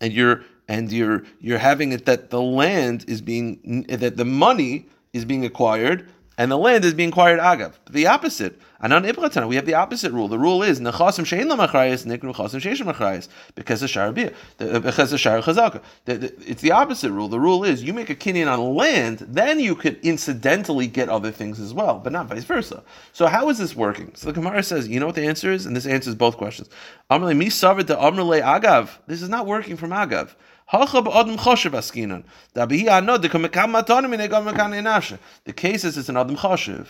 and 0.00 0.12
you're 0.12 0.42
and 0.68 0.90
you're 0.90 1.24
you're 1.40 1.58
having 1.58 1.92
it 1.92 2.06
that 2.06 2.30
the 2.30 2.40
land 2.40 3.04
is 3.08 3.20
being 3.20 3.84
that 3.88 4.16
the 4.16 4.24
money 4.24 4.88
is 5.12 5.24
being 5.24 5.44
acquired 5.44 6.08
and 6.40 6.50
the 6.50 6.56
land 6.56 6.86
is 6.86 6.94
being 6.94 7.10
acquired 7.10 7.38
agav. 7.38 7.74
The 7.90 8.06
opposite. 8.06 8.58
Anan 8.80 9.02
ibratana, 9.02 9.46
we 9.46 9.56
have 9.56 9.66
the 9.66 9.74
opposite 9.74 10.10
rule. 10.10 10.26
The 10.26 10.38
rule 10.38 10.62
is 10.62 10.80
nechasim 10.80 11.26
shein 11.26 11.52
lamachrayis 11.52 12.06
niknu 12.06 12.34
chasim 12.34 12.62
sheish 12.62 12.80
machrayis 12.80 13.28
because 13.54 13.82
of 13.82 13.90
shar 13.90 14.08
uh, 14.08 14.78
because 14.78 15.12
of 15.12 15.20
shar 15.20 15.42
chazaka. 15.42 15.82
It's 16.06 16.62
the 16.62 16.72
opposite 16.72 17.12
rule. 17.12 17.28
The 17.28 17.38
rule 17.38 17.62
is 17.62 17.84
you 17.84 17.92
make 17.92 18.08
a 18.08 18.14
kinyan 18.14 18.50
on 18.50 18.74
land, 18.74 19.18
then 19.28 19.60
you 19.60 19.74
could 19.74 20.00
incidentally 20.02 20.86
get 20.86 21.10
other 21.10 21.30
things 21.30 21.60
as 21.60 21.74
well, 21.74 21.98
but 21.98 22.10
not 22.10 22.28
vice 22.28 22.44
versa. 22.44 22.82
So 23.12 23.26
how 23.26 23.50
is 23.50 23.58
this 23.58 23.76
working? 23.76 24.10
So 24.14 24.28
the 24.28 24.32
Gemara 24.32 24.62
says, 24.62 24.88
you 24.88 24.98
know 24.98 25.04
what 25.04 25.16
the 25.16 25.26
answer 25.26 25.52
is, 25.52 25.66
and 25.66 25.76
this 25.76 25.84
answers 25.84 26.14
both 26.14 26.38
questions. 26.38 26.70
Amrle 27.10 27.36
mi 27.36 27.50
to 27.50 27.96
amrle 27.96 28.40
agav. 28.40 28.96
This 29.06 29.20
is 29.20 29.28
not 29.28 29.46
working 29.46 29.76
from 29.76 29.90
agav. 29.90 30.30
The 30.72 30.78
case 35.54 35.84
is 35.84 35.98
it's 35.98 36.08
an 36.08 36.16
adam 36.16 36.36
choshev 36.36 36.86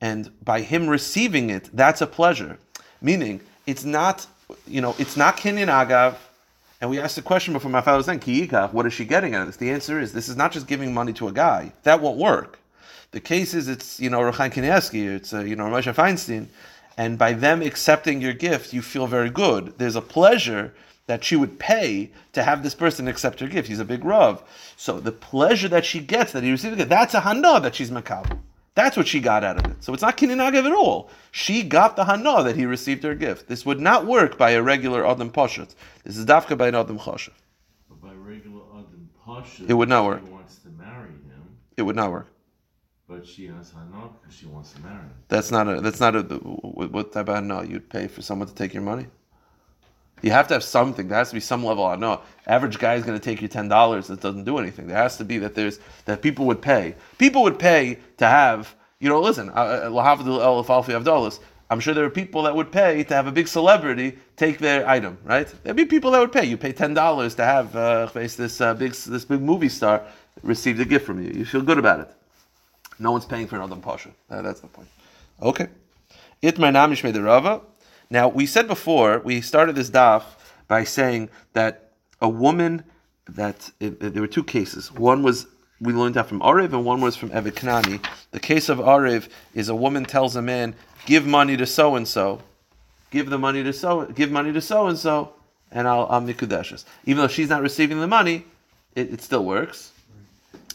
and 0.00 0.30
by 0.44 0.60
him 0.60 0.86
receiving 0.86 1.50
it, 1.50 1.70
that's 1.72 2.00
a 2.00 2.06
pleasure. 2.06 2.58
Meaning, 3.00 3.40
it's 3.66 3.84
not, 3.84 4.26
you 4.66 4.80
know, 4.80 4.94
it's 4.98 5.16
not 5.16 5.36
kinyan 5.36 5.68
agav. 5.68 6.16
And 6.80 6.90
we 6.90 6.98
asked 6.98 7.16
the 7.16 7.22
question 7.22 7.54
before 7.54 7.70
my 7.70 7.80
father 7.80 7.96
was 7.98 8.06
saying, 8.06 8.20
Kiyika, 8.20 8.72
what 8.72 8.84
is 8.84 8.92
she 8.92 9.04
getting 9.04 9.34
at 9.34 9.46
this? 9.46 9.56
The 9.56 9.70
answer 9.70 10.00
is 10.00 10.12
this 10.12 10.28
is 10.28 10.36
not 10.36 10.52
just 10.52 10.66
giving 10.66 10.92
money 10.92 11.12
to 11.14 11.28
a 11.28 11.32
guy. 11.32 11.72
That 11.84 12.00
won't 12.00 12.18
work. 12.18 12.58
The 13.12 13.20
case 13.20 13.54
is 13.54 13.68
it's, 13.68 14.00
you 14.00 14.10
know, 14.10 14.22
Reb 14.22 14.34
Chaim 14.34 14.50
Kanievsky, 14.50 15.14
it's, 15.14 15.32
uh, 15.32 15.40
you 15.40 15.56
know, 15.56 15.64
Moshe 15.64 15.94
Feinstein. 15.94 16.48
And 16.96 17.18
by 17.18 17.32
them 17.32 17.60
accepting 17.62 18.20
your 18.20 18.32
gift, 18.32 18.72
you 18.72 18.82
feel 18.82 19.06
very 19.06 19.30
good. 19.30 19.74
There's 19.78 19.96
a 19.96 20.00
pleasure 20.00 20.74
that 21.06 21.24
she 21.24 21.36
would 21.36 21.58
pay 21.58 22.10
to 22.32 22.42
have 22.42 22.62
this 22.62 22.74
person 22.74 23.08
accept 23.08 23.40
her 23.40 23.46
gift. 23.46 23.68
He's 23.68 23.80
a 23.80 23.84
big 23.84 24.04
Rav. 24.04 24.42
So 24.76 25.00
the 25.00 25.12
pleasure 25.12 25.68
that 25.68 25.84
she 25.84 26.00
gets, 26.00 26.32
that 26.32 26.42
he 26.42 26.50
receives 26.50 26.82
that's 26.86 27.14
a 27.14 27.20
hana 27.20 27.60
that 27.60 27.74
she's 27.74 27.90
makabel. 27.90 28.38
That's 28.74 28.96
what 28.96 29.06
she 29.06 29.20
got 29.20 29.44
out 29.44 29.58
of 29.58 29.70
it. 29.70 29.84
So 29.84 29.92
it's 29.92 30.02
not 30.02 30.16
kininagev 30.16 30.64
at 30.64 30.72
all. 30.72 31.10
She 31.30 31.62
got 31.62 31.96
the 31.96 32.04
hana 32.04 32.42
that 32.42 32.56
he 32.56 32.64
received 32.64 33.02
her 33.04 33.14
gift. 33.14 33.48
This 33.48 33.66
would 33.66 33.80
not 33.80 34.06
work 34.06 34.38
by 34.38 34.52
a 34.52 34.62
regular 34.62 35.06
adam 35.06 35.30
pashat. 35.30 35.74
This 36.04 36.16
is 36.16 36.24
dafka 36.26 36.56
by 36.56 36.68
an 36.68 36.74
adam 36.74 36.98
chashav. 36.98 37.32
But 37.88 38.00
by 38.00 38.14
regular 38.14 38.62
adam 38.72 39.10
pashat, 39.26 39.68
it 39.68 39.74
would 39.74 39.88
not 39.88 40.06
work. 40.06 40.22
She 40.24 40.32
wants 40.32 40.56
to 40.58 40.68
marry 40.70 41.10
him. 41.10 41.56
It 41.76 41.82
would 41.82 41.96
not 41.96 42.10
work. 42.10 42.33
But 43.06 43.26
she 43.26 43.46
has 43.48 43.70
hana 43.70 44.08
because 44.20 44.34
she 44.34 44.46
wants 44.46 44.72
to 44.72 44.80
marry. 44.80 45.04
That's 45.28 45.50
not 45.50 45.68
a. 45.68 45.80
That's 45.80 46.00
not 46.00 46.16
a. 46.16 46.22
What 46.22 47.12
type 47.12 47.28
of 47.28 47.34
hana 47.34 47.64
you'd 47.64 47.90
pay 47.90 48.08
for 48.08 48.22
someone 48.22 48.48
to 48.48 48.54
take 48.54 48.72
your 48.72 48.82
money? 48.82 49.06
You 50.22 50.30
have 50.30 50.48
to 50.48 50.54
have 50.54 50.64
something. 50.64 51.08
There 51.08 51.18
has 51.18 51.28
to 51.28 51.34
be 51.34 51.40
some 51.40 51.62
level. 51.62 51.84
I 51.84 51.96
know 51.96 52.22
average 52.46 52.78
guy 52.78 52.94
is 52.94 53.04
going 53.04 53.18
to 53.18 53.22
take 53.22 53.42
you 53.42 53.48
ten 53.48 53.68
dollars. 53.68 54.06
That 54.06 54.22
doesn't 54.22 54.44
do 54.44 54.56
anything. 54.56 54.86
There 54.86 54.96
has 54.96 55.18
to 55.18 55.24
be 55.24 55.36
that 55.38 55.54
there's 55.54 55.80
that 56.06 56.22
people 56.22 56.46
would 56.46 56.62
pay. 56.62 56.94
People 57.18 57.42
would 57.42 57.58
pay 57.58 57.98
to 58.16 58.26
have. 58.26 58.74
You 59.00 59.10
know, 59.10 59.20
listen. 59.20 59.50
Uh, 59.50 59.90
uh, 59.92 61.30
I'm 61.70 61.80
sure 61.80 61.92
there 61.92 62.04
are 62.04 62.10
people 62.10 62.42
that 62.44 62.56
would 62.56 62.72
pay 62.72 63.04
to 63.04 63.14
have 63.14 63.26
a 63.26 63.32
big 63.32 63.48
celebrity 63.48 64.16
take 64.36 64.58
their 64.58 64.88
item. 64.88 65.18
Right? 65.24 65.52
There'd 65.62 65.76
be 65.76 65.84
people 65.84 66.10
that 66.12 66.20
would 66.20 66.32
pay. 66.32 66.46
You 66.46 66.56
pay 66.56 66.72
ten 66.72 66.94
dollars 66.94 67.34
to 67.34 67.44
have 67.44 67.76
uh, 67.76 68.06
this 68.14 68.62
uh, 68.62 68.72
big 68.72 68.92
this 68.92 69.26
big 69.26 69.42
movie 69.42 69.68
star 69.68 70.06
receive 70.42 70.80
a 70.80 70.86
gift 70.86 71.04
from 71.04 71.22
you. 71.22 71.32
You 71.32 71.44
feel 71.44 71.60
good 71.60 71.78
about 71.78 72.00
it. 72.00 72.10
No 72.98 73.12
one's 73.12 73.24
paying 73.24 73.46
for 73.46 73.56
another 73.56 73.76
pasha. 73.76 74.10
Uh, 74.30 74.42
that's 74.42 74.60
the 74.60 74.68
point. 74.68 74.88
Okay. 75.42 75.68
Itmar 76.42 76.72
namish 76.72 77.12
the 77.12 77.22
rava. 77.22 77.60
Now, 78.10 78.28
we 78.28 78.46
said 78.46 78.68
before, 78.68 79.20
we 79.20 79.40
started 79.40 79.74
this 79.74 79.90
daf 79.90 80.22
by 80.68 80.84
saying 80.84 81.30
that 81.54 81.92
a 82.20 82.28
woman, 82.28 82.84
that 83.28 83.70
it, 83.80 84.00
it, 84.02 84.14
there 84.14 84.22
were 84.22 84.28
two 84.28 84.44
cases. 84.44 84.92
One 84.92 85.22
was, 85.22 85.46
we 85.80 85.92
learned 85.92 86.14
that 86.14 86.28
from 86.28 86.40
Arev, 86.40 86.72
and 86.72 86.84
one 86.84 87.00
was 87.00 87.16
from 87.16 87.30
Evet 87.30 87.52
Kanani. 87.52 88.04
The 88.30 88.40
case 88.40 88.68
of 88.68 88.78
Arev 88.78 89.28
is 89.54 89.68
a 89.68 89.74
woman 89.74 90.04
tells 90.04 90.36
a 90.36 90.42
man, 90.42 90.74
give 91.06 91.26
money 91.26 91.56
to 91.56 91.66
so 91.66 91.96
and 91.96 92.06
so, 92.06 92.42
give 93.10 93.30
the 93.30 93.38
money 93.38 93.62
to 93.64 93.72
so, 93.72 94.04
give 94.06 94.30
money 94.30 94.52
to 94.52 94.60
so 94.60 94.86
and 94.86 94.98
so, 94.98 95.32
and 95.72 95.88
I'll, 95.88 96.06
I'll 96.10 96.20
mikudeshes. 96.20 96.84
Even 97.06 97.22
though 97.22 97.28
she's 97.28 97.48
not 97.48 97.62
receiving 97.62 98.00
the 98.00 98.06
money, 98.06 98.44
it, 98.94 99.12
it 99.12 99.22
still 99.22 99.44
works. 99.44 99.92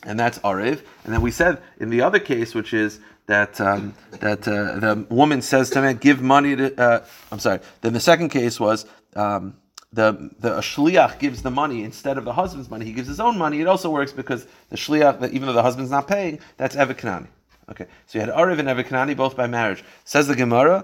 And 0.03 0.19
that's 0.19 0.39
Arev. 0.39 0.81
And 1.03 1.13
then 1.13 1.21
we 1.21 1.31
said 1.31 1.61
in 1.79 1.89
the 1.89 2.01
other 2.01 2.19
case, 2.19 2.55
which 2.55 2.73
is 2.73 2.99
that 3.25 3.59
um, 3.61 3.93
that 4.11 4.47
uh, 4.47 4.79
the 4.79 5.05
woman 5.09 5.41
says 5.41 5.69
to 5.71 5.81
man, 5.81 5.97
"Give 5.97 6.21
money 6.21 6.55
to." 6.55 6.81
Uh, 6.81 7.05
I'm 7.31 7.39
sorry. 7.39 7.59
Then 7.81 7.93
the 7.93 7.99
second 7.99 8.29
case 8.29 8.59
was 8.59 8.85
um, 9.15 9.55
the 9.93 10.31
the 10.39 10.57
shliach 10.59 11.19
gives 11.19 11.41
the 11.41 11.51
money 11.51 11.83
instead 11.83 12.17
of 12.17 12.25
the 12.25 12.33
husband's 12.33 12.69
money. 12.69 12.85
He 12.85 12.93
gives 12.93 13.07
his 13.07 13.19
own 13.19 13.37
money. 13.37 13.61
It 13.61 13.67
also 13.67 13.89
works 13.89 14.11
because 14.11 14.47
the 14.69 14.77
shliach, 14.77 15.31
even 15.31 15.47
though 15.47 15.53
the 15.53 15.63
husband's 15.63 15.91
not 15.91 16.07
paying, 16.07 16.39
that's 16.57 16.75
eviknani. 16.75 17.27
Okay, 17.69 17.85
so 18.07 18.17
you 18.17 18.25
had 18.25 18.33
Arev 18.33 18.57
and 18.57 18.67
Eviknani 18.67 19.15
both 19.15 19.37
by 19.37 19.45
marriage. 19.45 19.83
Says 20.03 20.25
the 20.25 20.35
Gemara, 20.35 20.83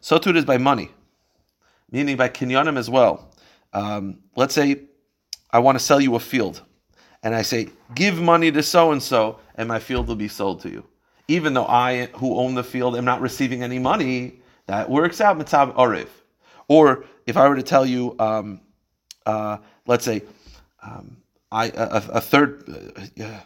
so 0.00 0.18
too 0.18 0.30
it 0.30 0.36
is 0.36 0.44
by 0.44 0.58
money, 0.58 0.90
meaning 1.92 2.16
by 2.16 2.28
kinyanim 2.28 2.76
as 2.76 2.90
well. 2.90 3.30
Um, 3.72 4.18
let's 4.34 4.52
say 4.52 4.80
I 5.52 5.60
want 5.60 5.78
to 5.78 5.84
sell 5.84 6.00
you 6.00 6.16
a 6.16 6.20
field 6.20 6.60
and 7.24 7.34
I 7.34 7.42
say, 7.42 7.70
give 7.94 8.20
money 8.20 8.52
to 8.52 8.62
so 8.62 8.92
and 8.92 9.02
so, 9.02 9.40
and 9.56 9.66
my 9.66 9.80
field 9.80 10.06
will 10.06 10.14
be 10.14 10.28
sold 10.28 10.60
to 10.60 10.68
you. 10.68 10.84
Even 11.26 11.54
though 11.54 11.66
I, 11.66 12.06
who 12.12 12.36
own 12.36 12.54
the 12.54 12.62
field, 12.62 12.96
am 12.96 13.06
not 13.06 13.22
receiving 13.22 13.62
any 13.62 13.78
money, 13.78 14.40
that 14.66 14.90
works 14.90 15.22
out 15.22 15.38
mitzab 15.38 15.74
arif. 15.74 16.08
Or 16.68 17.06
if 17.26 17.38
I 17.38 17.48
were 17.48 17.56
to 17.56 17.62
tell 17.62 17.86
you, 17.86 18.14
um, 18.18 18.60
uh, 19.24 19.56
let's 19.86 20.04
say, 20.04 20.22
um, 20.82 21.16
I 21.50 21.68
a, 21.68 22.02
a 22.12 22.20
third, 22.20 22.68
uh, 22.68 23.40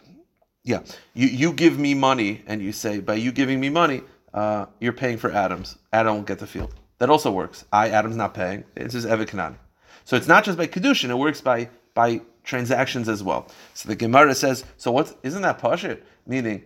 yeah, 0.63 0.81
you 1.13 1.27
you 1.27 1.53
give 1.53 1.79
me 1.79 1.93
money, 1.93 2.43
and 2.47 2.61
you 2.61 2.71
say 2.73 2.99
by 2.99 3.15
you 3.15 3.31
giving 3.31 3.59
me 3.59 3.69
money, 3.69 4.01
uh, 4.33 4.65
you're 4.79 4.93
paying 4.93 5.17
for 5.17 5.31
Adams. 5.31 5.77
Adam 5.93 6.15
will 6.15 6.23
get 6.23 6.39
the 6.39 6.47
field. 6.47 6.73
That 6.97 7.09
also 7.09 7.31
works. 7.31 7.65
I 7.71 7.89
Adam's 7.89 8.17
not 8.17 8.33
paying. 8.33 8.65
Just 8.77 9.07
Evet 9.07 9.29
Kanan. 9.29 9.55
So 10.03 10.17
it's 10.17 10.27
not 10.27 10.43
just 10.43 10.57
by 10.57 10.67
kedushin; 10.67 11.09
it 11.09 11.15
works 11.15 11.39
by 11.39 11.69
by 11.93 12.21
transactions 12.43 13.09
as 13.09 13.23
well. 13.23 13.47
So 13.73 13.89
the 13.89 13.95
Gemara 13.95 14.35
says, 14.35 14.65
so 14.77 14.91
what 14.91 15.15
isn't 15.23 15.41
that 15.41 15.59
pashit? 15.59 16.01
Meaning, 16.25 16.63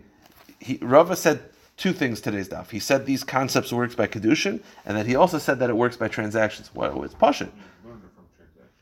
he, 0.60 0.78
Rava 0.82 1.16
said 1.16 1.42
two 1.78 1.94
things 1.94 2.22
today's 2.22 2.50
daf. 2.50 2.70
He 2.70 2.80
said 2.80 3.06
these 3.06 3.24
concepts 3.24 3.74
works 3.74 3.96
by 3.96 4.08
kedushin, 4.08 4.62
and 4.86 4.98
then 4.98 5.06
he 5.06 5.16
also 5.16 5.38
said 5.38 5.60
that 5.60 5.70
it 5.70 5.76
works 5.76 5.98
by 5.98 6.08
transactions. 6.08 6.74
Well, 6.74 7.04
it's 7.04 7.16
pashit. 7.16 7.50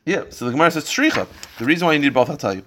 Yeah. 0.04 0.24
So 0.30 0.46
the 0.46 0.50
Gemara 0.52 0.70
says 0.70 0.84
shricha. 0.84 1.26
The 1.58 1.64
reason 1.64 1.86
why 1.86 1.92
you 1.94 1.98
need 1.98 2.14
both, 2.14 2.28
I'll 2.28 2.36
tell 2.36 2.54
you. 2.54 2.64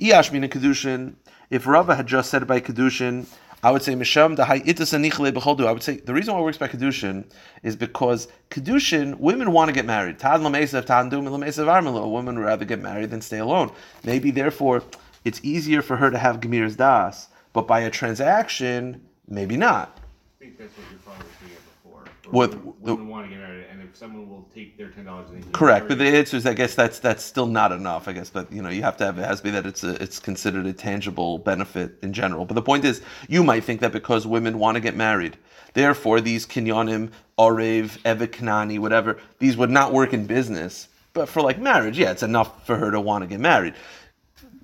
Iash 0.00 0.32
meaning 0.32 0.50
kedushin. 0.50 1.14
If 1.50 1.66
Rava 1.66 1.94
had 1.94 2.06
just 2.06 2.30
said 2.30 2.42
it 2.42 2.46
by 2.46 2.60
kedushin, 2.60 3.26
I 3.66 3.72
would 3.72 3.82
say 3.82 3.96
Misham 3.96 4.38
I 4.38 5.72
would 5.72 5.82
say 5.82 5.96
the 5.96 6.14
reason 6.14 6.34
why 6.34 6.40
it 6.40 6.44
works 6.44 6.56
by 6.56 6.68
Kedushin 6.68 7.24
is 7.64 7.74
because 7.74 8.28
Kedushin, 8.48 9.18
women 9.18 9.50
want 9.50 9.70
to 9.70 9.72
get 9.72 9.84
married. 9.84 10.20
Tad 10.20 10.40
Lamesav, 10.40 10.86
Tad 10.86 11.10
Dum 11.10 11.24
Lamesav 11.24 11.66
Armelo. 11.66 12.12
Women 12.12 12.36
would 12.36 12.44
rather 12.44 12.64
get 12.64 12.80
married 12.80 13.10
than 13.10 13.20
stay 13.20 13.38
alone. 13.38 13.72
Maybe 14.04 14.30
therefore 14.30 14.84
it's 15.24 15.40
easier 15.42 15.82
for 15.82 15.96
her 15.96 16.12
to 16.12 16.18
have 16.18 16.38
Gemir's 16.38 16.76
Das, 16.76 17.26
but 17.52 17.66
by 17.66 17.80
a 17.80 17.90
transaction, 17.90 19.04
maybe 19.26 19.56
not. 19.56 19.98
Think 20.46 20.58
that's 20.58 20.78
what 20.78 20.90
your 20.92 21.00
father 21.00 21.24
was 21.24 21.32
saying 21.40 21.60
before. 21.82 22.04
With 22.30 22.54
women, 22.78 23.08
want 23.08 23.26
to 23.26 23.30
get 23.30 23.40
married, 23.40 23.64
and 23.68 23.82
if 23.82 23.96
someone 23.96 24.30
will 24.30 24.46
take 24.54 24.78
their 24.78 24.90
ten 24.90 25.04
dollars, 25.04 25.28
correct. 25.50 25.88
But 25.88 25.98
the 25.98 26.04
answer 26.04 26.36
is, 26.36 26.46
I 26.46 26.54
guess 26.54 26.76
that's 26.76 27.00
that's 27.00 27.24
still 27.24 27.46
not 27.46 27.72
enough. 27.72 28.06
I 28.06 28.12
guess, 28.12 28.30
but 28.30 28.52
you 28.52 28.62
know, 28.62 28.68
you 28.68 28.82
have 28.82 28.96
to 28.98 29.06
have 29.06 29.18
it 29.18 29.24
has 29.24 29.38
to 29.38 29.44
be 29.44 29.50
that 29.50 29.66
it's 29.66 29.82
a, 29.82 30.00
it's 30.00 30.20
considered 30.20 30.66
a 30.66 30.72
tangible 30.72 31.38
benefit 31.38 31.96
in 32.02 32.12
general. 32.12 32.44
But 32.44 32.54
the 32.54 32.62
point 32.62 32.84
is, 32.84 33.02
you 33.28 33.42
might 33.42 33.64
think 33.64 33.80
that 33.80 33.90
because 33.90 34.24
women 34.24 34.60
want 34.60 34.76
to 34.76 34.80
get 34.80 34.94
married, 34.94 35.36
therefore 35.74 36.20
these 36.20 36.46
kinyanim, 36.46 37.10
arev, 37.36 37.98
evet 38.04 38.78
whatever, 38.78 39.18
these 39.40 39.56
would 39.56 39.70
not 39.70 39.92
work 39.92 40.12
in 40.12 40.26
business. 40.26 40.86
But 41.12 41.28
for 41.28 41.42
like 41.42 41.58
marriage, 41.58 41.98
yeah, 41.98 42.12
it's 42.12 42.22
enough 42.22 42.64
for 42.64 42.76
her 42.76 42.92
to 42.92 43.00
want 43.00 43.22
to 43.22 43.26
get 43.26 43.40
married. 43.40 43.74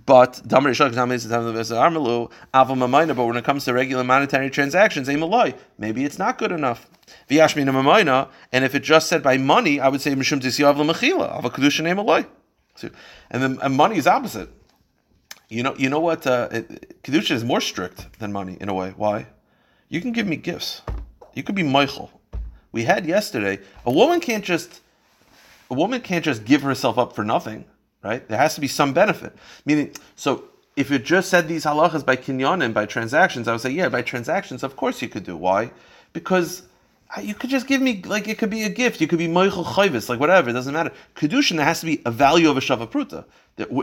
But 0.04 0.40
but 0.48 0.62
when 0.62 0.72
it 3.36 3.44
comes 3.44 3.64
to 3.64 3.72
regular 3.72 4.04
monetary 4.04 4.50
transactions, 4.50 5.08
maybe 5.78 6.04
it's 6.04 6.18
not 6.18 6.38
good 6.38 6.50
enough. 6.50 6.88
And 7.30 8.64
if 8.64 8.74
it 8.74 8.82
just 8.82 9.08
said 9.08 9.22
by 9.22 9.36
money, 9.36 9.78
I 9.78 9.88
would 9.88 10.00
say 10.00 10.14
mishum 10.14 10.40
mechila 10.40 12.26
And 13.30 13.42
then 13.42 13.58
and 13.62 13.76
money 13.76 13.96
is 13.96 14.06
opposite. 14.06 14.48
You 15.48 15.62
know, 15.62 15.76
you 15.76 15.88
know 15.90 16.00
what? 16.00 16.26
Uh, 16.26 16.48
kedusha 17.04 17.32
is 17.32 17.44
more 17.44 17.60
strict 17.60 18.18
than 18.18 18.32
money 18.32 18.56
in 18.60 18.68
a 18.68 18.74
way. 18.74 18.94
Why? 18.96 19.26
You 19.88 20.00
can 20.00 20.12
give 20.12 20.26
me 20.26 20.36
gifts. 20.36 20.80
You 21.34 21.42
could 21.42 21.54
be 21.54 21.62
Michael. 21.62 22.10
We 22.72 22.84
had 22.84 23.06
yesterday. 23.06 23.60
A 23.84 23.92
woman 23.92 24.20
can't 24.20 24.44
just 24.44 24.80
a 25.70 25.74
woman 25.74 26.00
can't 26.00 26.24
just 26.24 26.44
give 26.44 26.62
herself 26.62 26.98
up 26.98 27.14
for 27.14 27.22
nothing 27.22 27.66
right? 28.02 28.26
There 28.28 28.38
has 28.38 28.54
to 28.54 28.60
be 28.60 28.68
some 28.68 28.92
benefit. 28.92 29.34
Meaning, 29.64 29.92
so 30.16 30.44
if 30.76 30.90
you 30.90 30.98
just 30.98 31.28
said 31.28 31.48
these 31.48 31.64
halachas 31.64 32.04
by 32.04 32.16
kinyanim, 32.16 32.72
by 32.72 32.86
transactions, 32.86 33.48
I 33.48 33.52
would 33.52 33.60
say, 33.60 33.70
yeah, 33.70 33.88
by 33.88 34.02
transactions, 34.02 34.62
of 34.62 34.76
course 34.76 35.02
you 35.02 35.08
could 35.08 35.24
do. 35.24 35.36
Why? 35.36 35.70
Because 36.12 36.62
uh, 37.16 37.20
You 37.20 37.34
could 37.34 37.50
just 37.50 37.66
give 37.66 37.82
me 37.82 38.02
like 38.06 38.28
it 38.28 38.38
could 38.38 38.50
be 38.50 38.64
a 38.64 38.68
gift. 38.68 39.00
You 39.00 39.06
could 39.06 39.18
be 39.18 39.28
Michael 39.28 39.64
Chayvis, 39.64 40.08
like 40.08 40.20
whatever. 40.20 40.50
It 40.50 40.54
doesn't 40.54 40.72
matter. 40.72 40.92
Kedushin 41.14 41.56
there 41.56 41.64
has 41.66 41.80
to 41.80 41.86
be 41.86 42.00
a 42.06 42.10
value 42.10 42.50
of 42.50 42.56
a 42.56 42.60
shava 42.60 42.88
pruta. 42.90 43.24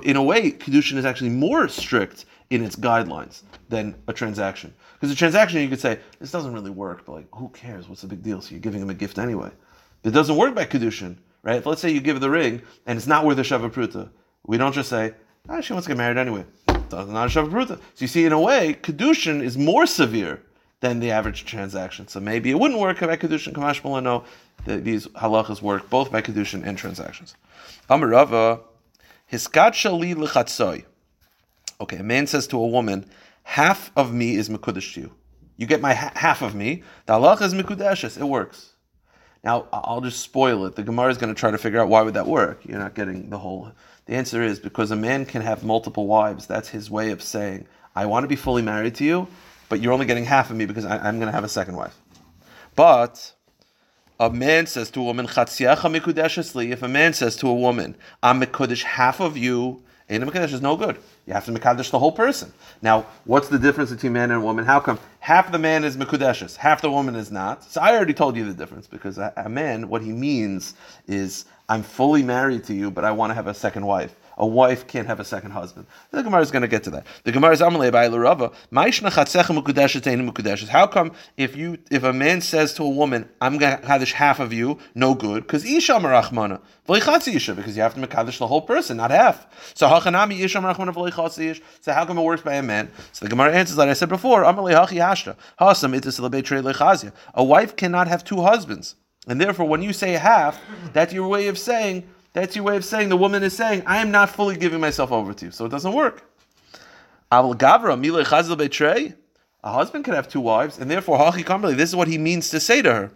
In 0.03 0.15
a 0.15 0.23
way, 0.23 0.51
kedushin 0.51 0.97
is 0.97 1.05
actually 1.05 1.29
more 1.29 1.67
strict 1.67 2.25
in 2.49 2.63
its 2.63 2.75
guidelines 2.75 3.43
than 3.69 3.93
a 4.07 4.13
transaction. 4.13 4.73
Because 4.93 5.11
a 5.11 5.15
transaction, 5.15 5.61
you 5.61 5.69
could 5.69 5.79
say 5.79 5.99
this 6.19 6.31
doesn't 6.31 6.53
really 6.53 6.71
work, 6.71 7.05
but 7.05 7.13
like 7.13 7.27
who 7.33 7.49
cares? 7.49 7.87
What's 7.87 8.01
the 8.01 8.07
big 8.07 8.23
deal? 8.23 8.41
So 8.41 8.51
you're 8.51 8.59
giving 8.59 8.81
him 8.81 8.89
a 8.89 8.95
gift 8.95 9.19
anyway. 9.19 9.51
It 10.03 10.11
doesn't 10.11 10.35
work 10.35 10.55
by 10.55 10.65
kedushin, 10.65 11.17
right? 11.43 11.65
Let's 11.65 11.81
say 11.81 11.91
you 11.91 12.01
give 12.01 12.19
the 12.19 12.29
ring 12.29 12.61
and 12.85 12.97
it's 12.97 13.07
not 13.07 13.25
worth 13.25 13.37
a 13.37 13.41
shava 13.41 13.69
pruta, 13.71 14.09
we 14.45 14.57
don't 14.57 14.73
just 14.73 14.89
say 14.89 15.13
ah, 15.47 15.61
she 15.61 15.73
wants 15.73 15.85
to 15.87 15.91
get 15.91 15.97
married 15.97 16.17
anyway. 16.17 16.45
Doesn't 16.67 17.15
a 17.15 17.19
shava 17.19 17.49
pruta. 17.49 17.77
So 17.77 17.99
you 17.99 18.07
see, 18.07 18.25
in 18.25 18.31
a 18.31 18.39
way, 18.39 18.77
kedushin 18.81 19.43
is 19.43 19.57
more 19.57 19.85
severe 19.85 20.41
than 20.81 20.99
the 20.99 21.11
average 21.11 21.45
transaction. 21.45 22.07
So 22.07 22.19
maybe 22.19 22.51
it 22.51 22.59
wouldn't 22.59 22.79
work 22.79 22.99
by 22.99 23.17
kedushin. 23.17 23.53
Kamash 23.53 24.03
no, 24.03 24.23
that 24.65 24.83
these 24.83 25.07
halachas 25.07 25.61
work 25.61 25.89
both 25.89 26.11
by 26.11 26.21
kedushin 26.21 26.65
and 26.65 26.77
transactions. 26.77 27.35
Amarava, 27.89 28.61
hiskat 29.31 29.73
shali 29.73 30.15
lechatzoy. 30.15 30.85
Okay, 31.81 31.97
a 31.97 32.03
man 32.03 32.27
says 32.27 32.47
to 32.47 32.57
a 32.57 32.67
woman, 32.67 33.09
half 33.43 33.91
of 33.95 34.13
me 34.13 34.35
is 34.35 34.49
mekudesh 34.49 34.93
to 34.95 35.01
you. 35.01 35.11
You 35.57 35.65
get 35.65 35.81
my 35.81 35.93
ha- 35.93 36.11
half 36.15 36.41
of 36.41 36.55
me. 36.55 36.83
The 37.05 37.13
halacha 37.13 37.41
is 37.41 37.53
mekudeshes. 37.53 38.19
It 38.19 38.25
works. 38.25 38.73
Now 39.43 39.67
I'll 39.71 40.01
just 40.01 40.19
spoil 40.19 40.65
it. 40.65 40.75
The 40.75 40.83
Gemara 40.83 41.11
is 41.11 41.17
going 41.17 41.33
to 41.33 41.39
try 41.39 41.51
to 41.51 41.57
figure 41.57 41.79
out 41.79 41.89
why 41.89 42.01
would 42.01 42.15
that 42.15 42.27
work. 42.27 42.61
You're 42.65 42.79
not 42.79 42.93
getting 42.93 43.29
the 43.29 43.37
whole. 43.37 43.71
The 44.05 44.15
answer 44.15 44.41
is 44.43 44.59
because 44.59 44.91
a 44.91 44.95
man 44.95 45.25
can 45.25 45.41
have 45.41 45.63
multiple 45.63 46.07
wives. 46.07 46.47
That's 46.47 46.69
his 46.69 46.89
way 46.89 47.11
of 47.11 47.21
saying, 47.21 47.65
I 47.95 48.05
want 48.05 48.23
to 48.23 48.27
be 48.27 48.35
fully 48.35 48.61
married 48.61 48.95
to 48.95 49.03
you, 49.03 49.27
but 49.69 49.81
you're 49.81 49.93
only 49.93 50.05
getting 50.05 50.25
half 50.25 50.49
of 50.49 50.57
me 50.57 50.65
because 50.65 50.85
I, 50.85 50.97
I'm 50.97 51.19
going 51.19 51.27
to 51.27 51.33
have 51.33 51.43
a 51.43 51.49
second 51.49 51.75
wife. 51.75 51.95
But 52.75 53.33
a 54.19 54.29
man 54.29 54.65
says 54.67 54.91
to 54.91 55.01
a 55.01 55.03
woman, 55.03 55.27
"Chatziacha 55.27 55.99
mikudeshes. 55.99 56.71
If 56.71 56.83
a 56.83 56.87
man 56.87 57.13
says 57.13 57.35
to 57.37 57.47
a 57.47 57.53
woman, 57.53 57.95
"I'm 58.21 58.41
mikudesh 58.41 58.83
half 58.83 59.19
of 59.19 59.37
you," 59.37 59.83
Ein 60.09 60.21
mikudesh 60.23 60.53
is 60.53 60.61
no 60.61 60.75
good. 60.75 60.97
You 61.27 61.33
have 61.33 61.45
to 61.45 61.51
mikadesh 61.51 61.91
the 61.91 61.99
whole 61.99 62.11
person. 62.11 62.51
Now, 62.81 63.05
what's 63.25 63.47
the 63.47 63.59
difference 63.59 63.91
between 63.91 64.13
man 64.13 64.31
and 64.31 64.43
woman? 64.43 64.65
How 64.65 64.79
come 64.79 64.97
half 65.19 65.51
the 65.51 65.59
man 65.59 65.83
is 65.83 65.97
mikudeshes, 65.97 66.55
half 66.55 66.81
the 66.81 66.89
woman 66.89 67.15
is 67.15 67.31
not? 67.31 67.63
So 67.63 67.79
I 67.79 67.95
already 67.95 68.13
told 68.15 68.35
you 68.35 68.43
the 68.45 68.53
difference 68.53 68.87
because 68.87 69.19
a, 69.19 69.31
a 69.37 69.49
man, 69.49 69.87
what 69.87 70.01
he 70.01 70.11
means 70.11 70.73
is, 71.07 71.45
"I'm 71.67 71.83
fully 71.83 72.23
married 72.23 72.63
to 72.65 72.73
you, 72.73 72.89
but 72.89 73.05
I 73.05 73.11
want 73.11 73.29
to 73.29 73.35
have 73.35 73.47
a 73.47 73.53
second 73.53 73.85
wife." 73.85 74.15
A 74.39 74.47
wife 74.47 74.87
can't 74.87 75.05
have 75.05 75.19
a 75.19 75.25
second 75.25 75.51
husband. 75.51 75.85
The 76.11 76.23
Gemara 76.23 76.41
is 76.41 76.49
going 76.49 76.61
to 76.61 76.69
get 76.69 76.85
to 76.85 76.89
that. 76.91 77.05
The 77.25 77.33
Gemara 77.33 77.51
is 77.51 77.59
Amalei 77.59 77.91
by 77.91 78.07
Larava. 78.07 78.53
How 80.69 80.87
come 80.87 81.11
if 81.35 81.57
you 81.57 81.77
if 81.91 82.03
a 82.03 82.13
man 82.13 82.39
says 82.39 82.73
to 82.75 82.83
a 82.83 82.89
woman, 82.89 83.27
"I'm 83.41 83.57
going 83.57 83.77
to 83.77 83.83
kaddish 83.85 84.13
half 84.13 84.39
of 84.39 84.53
you," 84.53 84.79
no 84.95 85.13
good, 85.13 85.43
because 85.43 85.65
isha 85.65 85.93
marachmana 85.93 86.61
because 86.87 87.75
you 87.75 87.81
have 87.83 87.93
to 87.95 88.07
kaddish 88.07 88.39
the 88.39 88.47
whole 88.47 88.61
person, 88.61 88.95
not 88.97 89.11
half. 89.11 89.45
So 89.75 89.87
hachanami 89.87 90.39
isha 90.39 90.59
marachmana 90.59 90.93
v'lichatzi 90.93 91.51
ish. 91.51 91.61
So 91.81 91.91
how 91.91 92.05
come 92.05 92.17
it 92.17 92.23
works 92.23 92.41
by 92.41 92.55
a 92.55 92.63
man? 92.63 92.89
So 93.11 93.25
the 93.25 93.29
Gemara 93.29 93.53
answers 93.53 93.77
like 93.77 93.89
I 93.89 93.93
said 93.93 94.07
before. 94.07 94.43
Amalei 94.43 94.73
hachi 94.73 94.99
hashta 94.99 95.35
hasam 95.59 95.93
itis 95.95 96.17
lechazia. 96.19 97.11
A 97.33 97.43
wife 97.43 97.75
cannot 97.75 98.07
have 98.07 98.23
two 98.23 98.41
husbands, 98.41 98.95
and 99.27 99.41
therefore 99.41 99.67
when 99.67 99.81
you 99.81 99.91
say 99.91 100.13
half, 100.13 100.61
that's 100.93 101.11
your 101.11 101.27
way 101.27 101.49
of 101.49 101.59
saying. 101.59 102.09
That's 102.39 102.55
your 102.55 102.63
way 102.63 102.77
of 102.77 102.85
saying 102.85 103.09
the 103.09 103.17
woman 103.17 103.43
is 103.43 103.53
saying, 103.53 103.83
I 103.85 103.97
am 103.97 104.11
not 104.11 104.29
fully 104.29 104.55
giving 104.55 104.79
myself 104.79 105.11
over 105.11 105.33
to 105.33 105.45
you. 105.45 105.51
So 105.51 105.65
it 105.65 105.69
doesn't 105.69 105.91
work. 105.91 106.23
A 107.31 107.43
husband 109.63 110.05
can 110.05 110.13
have 110.13 110.29
two 110.29 110.39
wives, 110.39 110.79
and 110.79 110.89
therefore, 110.89 111.31
this 111.33 111.89
is 111.89 111.95
what 111.95 112.07
he 112.07 112.17
means 112.17 112.49
to 112.49 112.61
say 112.61 112.81
to 112.81 112.93
her. 112.93 113.11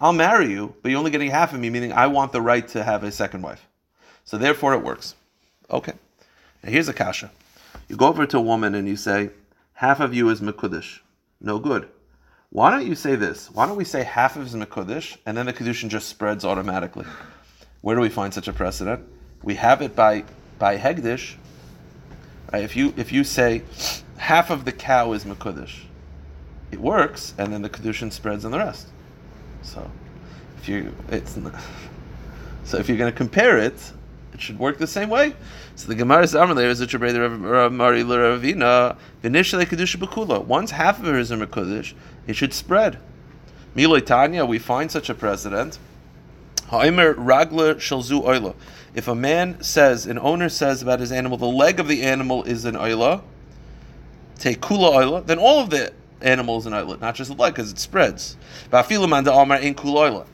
I'll 0.00 0.12
marry 0.12 0.50
you, 0.50 0.74
but 0.82 0.90
you're 0.90 0.98
only 0.98 1.10
getting 1.10 1.30
half 1.30 1.52
of 1.52 1.58
me, 1.58 1.68
meaning 1.68 1.92
I 1.92 2.06
want 2.06 2.30
the 2.30 2.40
right 2.40 2.68
to 2.68 2.84
have 2.84 3.02
a 3.02 3.10
second 3.10 3.42
wife. 3.42 3.66
So 4.24 4.38
therefore 4.38 4.74
it 4.74 4.84
works. 4.84 5.16
Okay. 5.68 5.94
Now 6.62 6.70
here's 6.70 6.88
a 6.88 6.92
kasha. 6.92 7.32
You 7.88 7.96
go 7.96 8.06
over 8.06 8.24
to 8.24 8.38
a 8.38 8.40
woman 8.40 8.76
and 8.76 8.86
you 8.86 8.94
say, 8.96 9.30
half 9.74 9.98
of 9.98 10.14
you 10.14 10.28
is 10.28 10.40
Mekudish. 10.40 11.00
No 11.40 11.58
good. 11.58 11.88
Why 12.52 12.70
don't 12.70 12.86
you 12.86 12.94
say 12.94 13.16
this? 13.16 13.50
Why 13.50 13.66
don't 13.66 13.76
we 13.76 13.84
say 13.84 14.02
half 14.02 14.36
of 14.36 14.46
is 14.46 14.54
Mekudish, 14.54 15.16
and 15.24 15.34
then 15.34 15.46
the 15.46 15.54
Kedushin 15.54 15.88
just 15.88 16.08
spreads 16.10 16.44
automatically? 16.44 17.06
Where 17.80 17.96
do 17.96 18.02
we 18.02 18.10
find 18.10 18.34
such 18.34 18.46
a 18.46 18.52
precedent? 18.52 19.02
We 19.42 19.54
have 19.54 19.80
it 19.80 19.96
by 19.96 20.24
by 20.58 20.76
Hegdish. 20.76 21.36
Right? 22.52 22.62
If 22.62 22.76
you 22.76 22.92
if 22.98 23.10
you 23.10 23.24
say 23.24 23.62
half 24.18 24.50
of 24.50 24.66
the 24.66 24.72
cow 24.72 25.14
is 25.14 25.24
Mekudish, 25.24 25.84
it 26.70 26.78
works, 26.78 27.32
and 27.38 27.50
then 27.50 27.62
the 27.62 27.70
Kedushin 27.70 28.12
spreads 28.12 28.44
on 28.44 28.50
the 28.50 28.58
rest. 28.58 28.86
So 29.62 29.90
if 30.58 30.68
you 30.68 30.94
it's 31.08 31.38
not, 31.38 31.54
so 32.64 32.76
if 32.76 32.86
you're 32.86 32.98
going 32.98 33.10
to 33.10 33.16
compare 33.16 33.56
it, 33.56 33.92
it 34.34 34.42
should 34.42 34.58
work 34.58 34.76
the 34.76 34.86
same 34.86 35.08
way. 35.08 35.34
So 35.74 35.88
the 35.88 35.94
Gemara 35.94 36.24
is 36.24 36.32
there 36.32 36.68
is 36.68 36.80
a 36.82 36.98
Rav 36.98 37.72
Mari 37.72 38.02
Ravina 38.02 38.98
Vinishale 39.22 39.64
Kedusha 39.64 39.96
Bekula. 39.96 40.44
Once 40.44 40.70
half 40.70 41.00
of 41.00 41.08
it 41.08 41.14
is 41.14 41.30
a 41.30 41.36
Mekudish, 41.36 41.94
it 42.26 42.34
should 42.34 42.52
spread. 42.52 42.98
Miloi 43.76 44.04
Tanya, 44.04 44.44
we 44.44 44.58
find 44.58 44.90
such 44.90 45.08
a 45.08 45.14
precedent. 45.14 45.78
Ragla 46.68 47.76
Shalzu 47.76 48.22
Oila. 48.22 48.54
If 48.94 49.08
a 49.08 49.14
man 49.14 49.62
says, 49.62 50.06
an 50.06 50.18
owner 50.18 50.48
says 50.48 50.82
about 50.82 51.00
his 51.00 51.12
animal, 51.12 51.38
the 51.38 51.46
leg 51.46 51.80
of 51.80 51.88
the 51.88 52.02
animal 52.02 52.42
is 52.44 52.66
an 52.66 52.74
oila, 52.74 53.22
kula 54.38 54.92
oila, 54.92 55.26
then 55.26 55.38
all 55.38 55.60
of 55.60 55.70
the 55.70 55.92
animal 56.20 56.58
is 56.58 56.66
an 56.66 56.74
oila, 56.74 57.00
not 57.00 57.14
just 57.14 57.30
the 57.30 57.36
leg, 57.36 57.54
because 57.54 57.72
it 57.72 57.78
spreads. 57.78 58.36
In. 58.70 59.12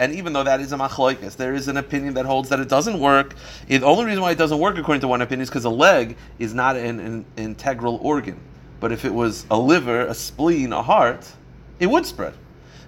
And 0.00 0.12
even 0.12 0.32
though 0.32 0.42
that 0.42 0.60
is 0.60 0.72
a 0.72 0.76
machloikas, 0.76 1.36
there 1.36 1.54
is 1.54 1.68
an 1.68 1.76
opinion 1.76 2.14
that 2.14 2.26
holds 2.26 2.48
that 2.48 2.58
it 2.58 2.68
doesn't 2.68 2.98
work. 2.98 3.34
The 3.68 3.82
only 3.82 4.06
reason 4.06 4.22
why 4.22 4.32
it 4.32 4.38
doesn't 4.38 4.58
work, 4.58 4.76
according 4.76 5.02
to 5.02 5.08
one 5.08 5.22
opinion, 5.22 5.42
is 5.42 5.50
because 5.50 5.64
a 5.64 5.70
leg 5.70 6.16
is 6.40 6.52
not 6.52 6.76
an, 6.76 6.98
an 6.98 7.24
integral 7.36 8.00
organ. 8.02 8.40
But 8.80 8.90
if 8.90 9.04
it 9.04 9.14
was 9.14 9.46
a 9.52 9.58
liver, 9.58 10.00
a 10.06 10.14
spleen, 10.14 10.72
a 10.72 10.82
heart, 10.82 11.32
it 11.78 11.86
would 11.86 12.06
spread. 12.06 12.34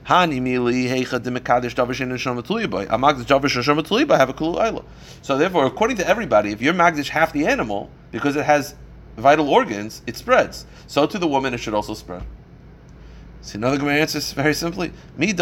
Have 0.04 0.30
a. 4.30 4.84
So 5.22 5.38
therefore, 5.38 5.66
according 5.66 5.98
to 5.98 6.08
everybody, 6.08 6.50
if 6.50 6.62
you're 6.62 6.74
magdish 6.74 7.08
half 7.08 7.32
the 7.32 7.46
animal 7.46 7.90
because 8.10 8.36
it 8.36 8.44
has 8.44 8.74
vital 9.16 9.48
organs, 9.48 10.02
it 10.06 10.16
spreads. 10.16 10.66
So 10.86 11.06
to 11.06 11.18
the 11.18 11.28
woman, 11.28 11.54
it 11.54 11.58
should 11.58 11.74
also 11.74 11.94
spread. 11.94 12.22
See, 13.42 13.58
another 13.58 13.78
Gemara 13.78 14.00
answers 14.00 14.32
very 14.32 14.54
simply. 14.54 14.92
The 15.16 15.32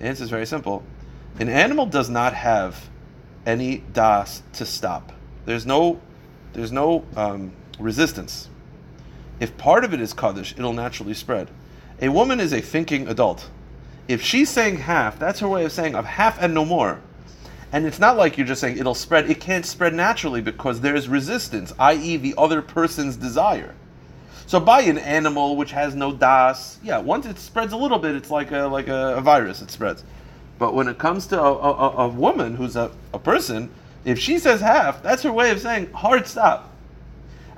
answer 0.00 0.24
is 0.24 0.30
very 0.30 0.46
simple. 0.46 0.82
An 1.38 1.48
animal 1.48 1.86
does 1.86 2.10
not 2.10 2.34
have 2.34 2.88
any 3.46 3.78
das 3.92 4.42
to 4.54 4.66
stop. 4.66 5.12
There's 5.46 5.64
no, 5.64 6.00
there's 6.52 6.72
no 6.72 7.04
um, 7.16 7.52
resistance. 7.78 8.48
If 9.40 9.56
part 9.56 9.84
of 9.84 9.94
it 9.94 10.00
is 10.02 10.12
kaddish, 10.12 10.52
it'll 10.56 10.74
naturally 10.74 11.14
spread. 11.14 11.48
A 12.02 12.10
woman 12.10 12.40
is 12.40 12.52
a 12.52 12.60
thinking 12.60 13.08
adult. 13.08 13.48
If 14.06 14.22
she's 14.22 14.50
saying 14.50 14.76
half, 14.76 15.18
that's 15.18 15.40
her 15.40 15.48
way 15.48 15.64
of 15.64 15.72
saying 15.72 15.94
of 15.94 16.04
half 16.04 16.40
and 16.40 16.52
no 16.52 16.64
more. 16.64 17.00
And 17.72 17.86
it's 17.86 17.98
not 17.98 18.16
like 18.16 18.36
you're 18.36 18.46
just 18.46 18.60
saying 18.60 18.76
it'll 18.76 18.94
spread. 18.94 19.30
It 19.30 19.40
can't 19.40 19.64
spread 19.64 19.94
naturally 19.94 20.42
because 20.42 20.80
there 20.80 20.94
is 20.94 21.08
resistance, 21.08 21.72
i.e., 21.78 22.16
the 22.16 22.34
other 22.36 22.60
person's 22.60 23.16
desire. 23.16 23.74
So 24.46 24.60
by 24.60 24.80
an 24.82 24.98
animal 24.98 25.56
which 25.56 25.70
has 25.70 25.94
no 25.94 26.12
das, 26.12 26.78
yeah, 26.82 26.98
once 26.98 27.24
it 27.24 27.38
spreads 27.38 27.72
a 27.72 27.76
little 27.76 27.98
bit, 27.98 28.16
it's 28.16 28.30
like 28.30 28.50
a 28.50 28.62
like 28.62 28.88
a, 28.88 29.16
a 29.16 29.20
virus. 29.20 29.62
It 29.62 29.70
spreads. 29.70 30.02
But 30.58 30.74
when 30.74 30.88
it 30.88 30.98
comes 30.98 31.26
to 31.28 31.40
a, 31.40 31.52
a, 31.52 31.90
a 32.04 32.08
woman 32.08 32.56
who's 32.56 32.76
a, 32.76 32.90
a 33.14 33.18
person, 33.18 33.70
if 34.04 34.18
she 34.18 34.38
says 34.38 34.60
half, 34.60 35.02
that's 35.02 35.22
her 35.22 35.32
way 35.32 35.50
of 35.50 35.60
saying 35.60 35.92
hard 35.92 36.26
stop. 36.26 36.74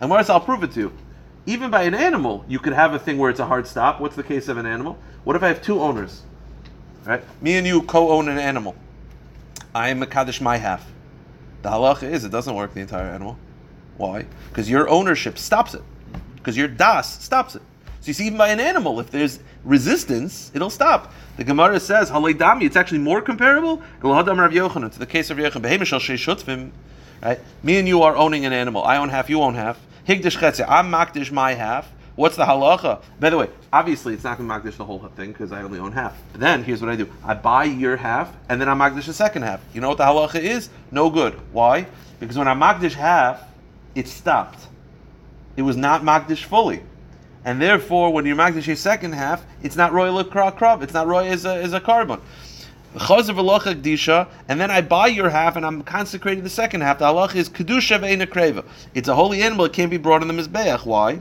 And 0.01 0.11
whereas 0.11 0.29
I'll 0.29 0.40
prove 0.40 0.62
it 0.62 0.73
to 0.73 0.81
you 0.81 0.92
even 1.47 1.71
by 1.71 1.83
an 1.83 1.95
animal, 1.95 2.45
you 2.49 2.59
could 2.59 2.73
have 2.73 2.95
a 2.95 2.99
thing 2.99 3.19
where 3.19 3.31
it's 3.31 3.41
a 3.41 3.47
hard 3.47 3.67
stop. 3.67 4.01
What's 4.01 4.17
the 4.17 4.23
case 4.23 4.49
of 4.49 4.59
an 4.59 4.67
animal? 4.67 4.99
What 5.25 5.37
if 5.37 5.43
I 5.43 5.49
have 5.49 5.63
two 5.63 5.81
owners? 5.81 6.23
Right? 7.05 7.23
Me 7.43 7.55
and 7.57 7.67
you 7.67 7.83
co-own 7.83 8.29
an 8.29 8.39
animal. 8.39 8.77
I 9.75 9.89
am 9.89 10.03
a 10.03 10.07
kaddish 10.07 10.41
my 10.41 10.57
half. 10.57 10.89
The 11.63 11.71
halacha 11.71 12.05
is 12.05 12.25
it 12.25 12.31
doesn't 12.31 12.55
work 12.55 12.75
the 12.75 12.81
entire 12.81 13.07
animal. 13.07 13.39
Why? 13.97 14.27
Because 14.49 14.71
your 14.71 14.89
ownership 14.89 15.39
stops 15.39 15.75
it. 15.75 15.83
Because 16.37 16.57
your 16.57 16.69
das 16.69 17.23
stops 17.25 17.57
it. 17.57 17.63
So 18.01 18.09
you 18.09 18.15
see, 18.15 18.27
even 18.27 18.39
by 18.39 18.49
an 18.49 18.59
animal, 18.59 18.99
if 18.99 19.11
there's 19.11 19.39
resistance, 19.65 20.51
it'll 20.55 20.71
stop. 20.71 21.13
The 21.37 21.45
Gemara 21.45 21.79
says, 21.79 22.11
dami. 22.11 22.65
it's 22.65 22.77
actually 22.77 22.99
more 22.99 23.23
comparable 23.23 23.77
to 24.01 24.99
the 24.99 25.07
case 25.09 25.31
of 25.31 25.39
Yochanan. 25.39 26.71
Right? 27.23 27.41
Me 27.63 27.79
and 27.79 27.87
you 27.87 28.03
are 28.03 28.17
owning 28.17 28.45
an 28.45 28.53
animal. 28.53 28.83
I 28.83 28.97
own 28.97 29.09
half, 29.09 29.31
you 29.31 29.41
own 29.41 29.55
half. 29.55 29.79
Higdish 30.07 30.38
chetze. 30.38 30.65
I'm 30.69 30.91
makdish 30.91 31.31
my 31.31 31.55
half. 31.55 31.91
What's 32.15 32.37
the 32.37 32.45
halacha? 32.45 33.03
By 33.21 33.31
the 33.31 33.38
way, 33.38 33.49
obviously 33.73 34.12
it's 34.15 34.25
not 34.25 34.37
going 34.37 34.49
to 34.49 34.55
makdish 34.55 34.77
the 34.77 34.85
whole 34.85 34.99
thing 35.17 35.33
because 35.33 35.51
I 35.53 35.62
only 35.62 35.79
own 35.79 35.93
half. 35.93 36.17
But 36.33 36.41
then 36.41 36.62
here's 36.65 36.81
what 36.83 36.91
I 36.91 36.97
do: 36.97 37.11
I 37.25 37.35
buy 37.35 37.65
your 37.65 37.97
half, 37.97 38.35
and 38.49 38.61
then 38.61 38.69
I 38.69 38.75
makdish 38.75 39.07
the 39.07 39.15
second 39.15 39.43
half. 39.43 39.61
You 39.73 39.81
know 39.81 39.88
what 39.88 39.99
the 39.99 40.05
halacha 40.05 40.41
is? 40.41 40.69
No 40.91 41.09
good. 41.09 41.35
Why? 41.53 41.87
Because 42.21 42.37
when 42.37 42.49
I 42.49 42.55
makdish 42.55 42.93
half, 42.93 43.43
it 43.95 44.09
stopped. 44.09 44.61
It 45.57 45.62
was 45.62 45.77
not 45.77 46.03
makdish 46.03 46.45
fully. 46.45 46.83
and 47.45 47.61
therefore 47.61 48.12
when 48.12 48.25
you're 48.25 48.37
magdish 48.37 48.71
a 48.73 48.77
second 48.77 49.12
half, 49.12 49.45
it's 49.62 49.77
not 49.77 49.93
royal 49.93 50.23
krav, 50.25 50.83
it's 50.83 50.95
not 50.95 51.07
roy 51.07 51.27
as 51.27 51.45
a, 51.45 51.55
as 51.57 51.73
a 51.73 51.81
korban. 51.81 52.21
And 52.95 54.61
then 54.61 54.71
I 54.71 54.81
buy 54.83 55.07
your 55.07 55.31
half, 55.31 55.57
and 55.57 55.65
I'm 55.65 55.83
consecrating 55.83 56.45
the 56.45 56.51
second 56.51 56.83
half. 56.83 56.99
The 56.99 57.07
halach 57.07 57.35
is 57.35 57.49
kedusha 57.49 57.99
ve'ena 57.99 58.27
kreva. 58.27 58.65
It's 58.95 59.09
a 59.09 59.15
holy 59.15 59.43
animal; 59.43 59.65
it 59.65 59.73
can't 59.73 59.91
be 59.91 59.97
brought 59.97 60.21
in 60.23 60.29
the 60.29 60.35
mizbeach. 60.35 60.85
Why? 60.85 61.21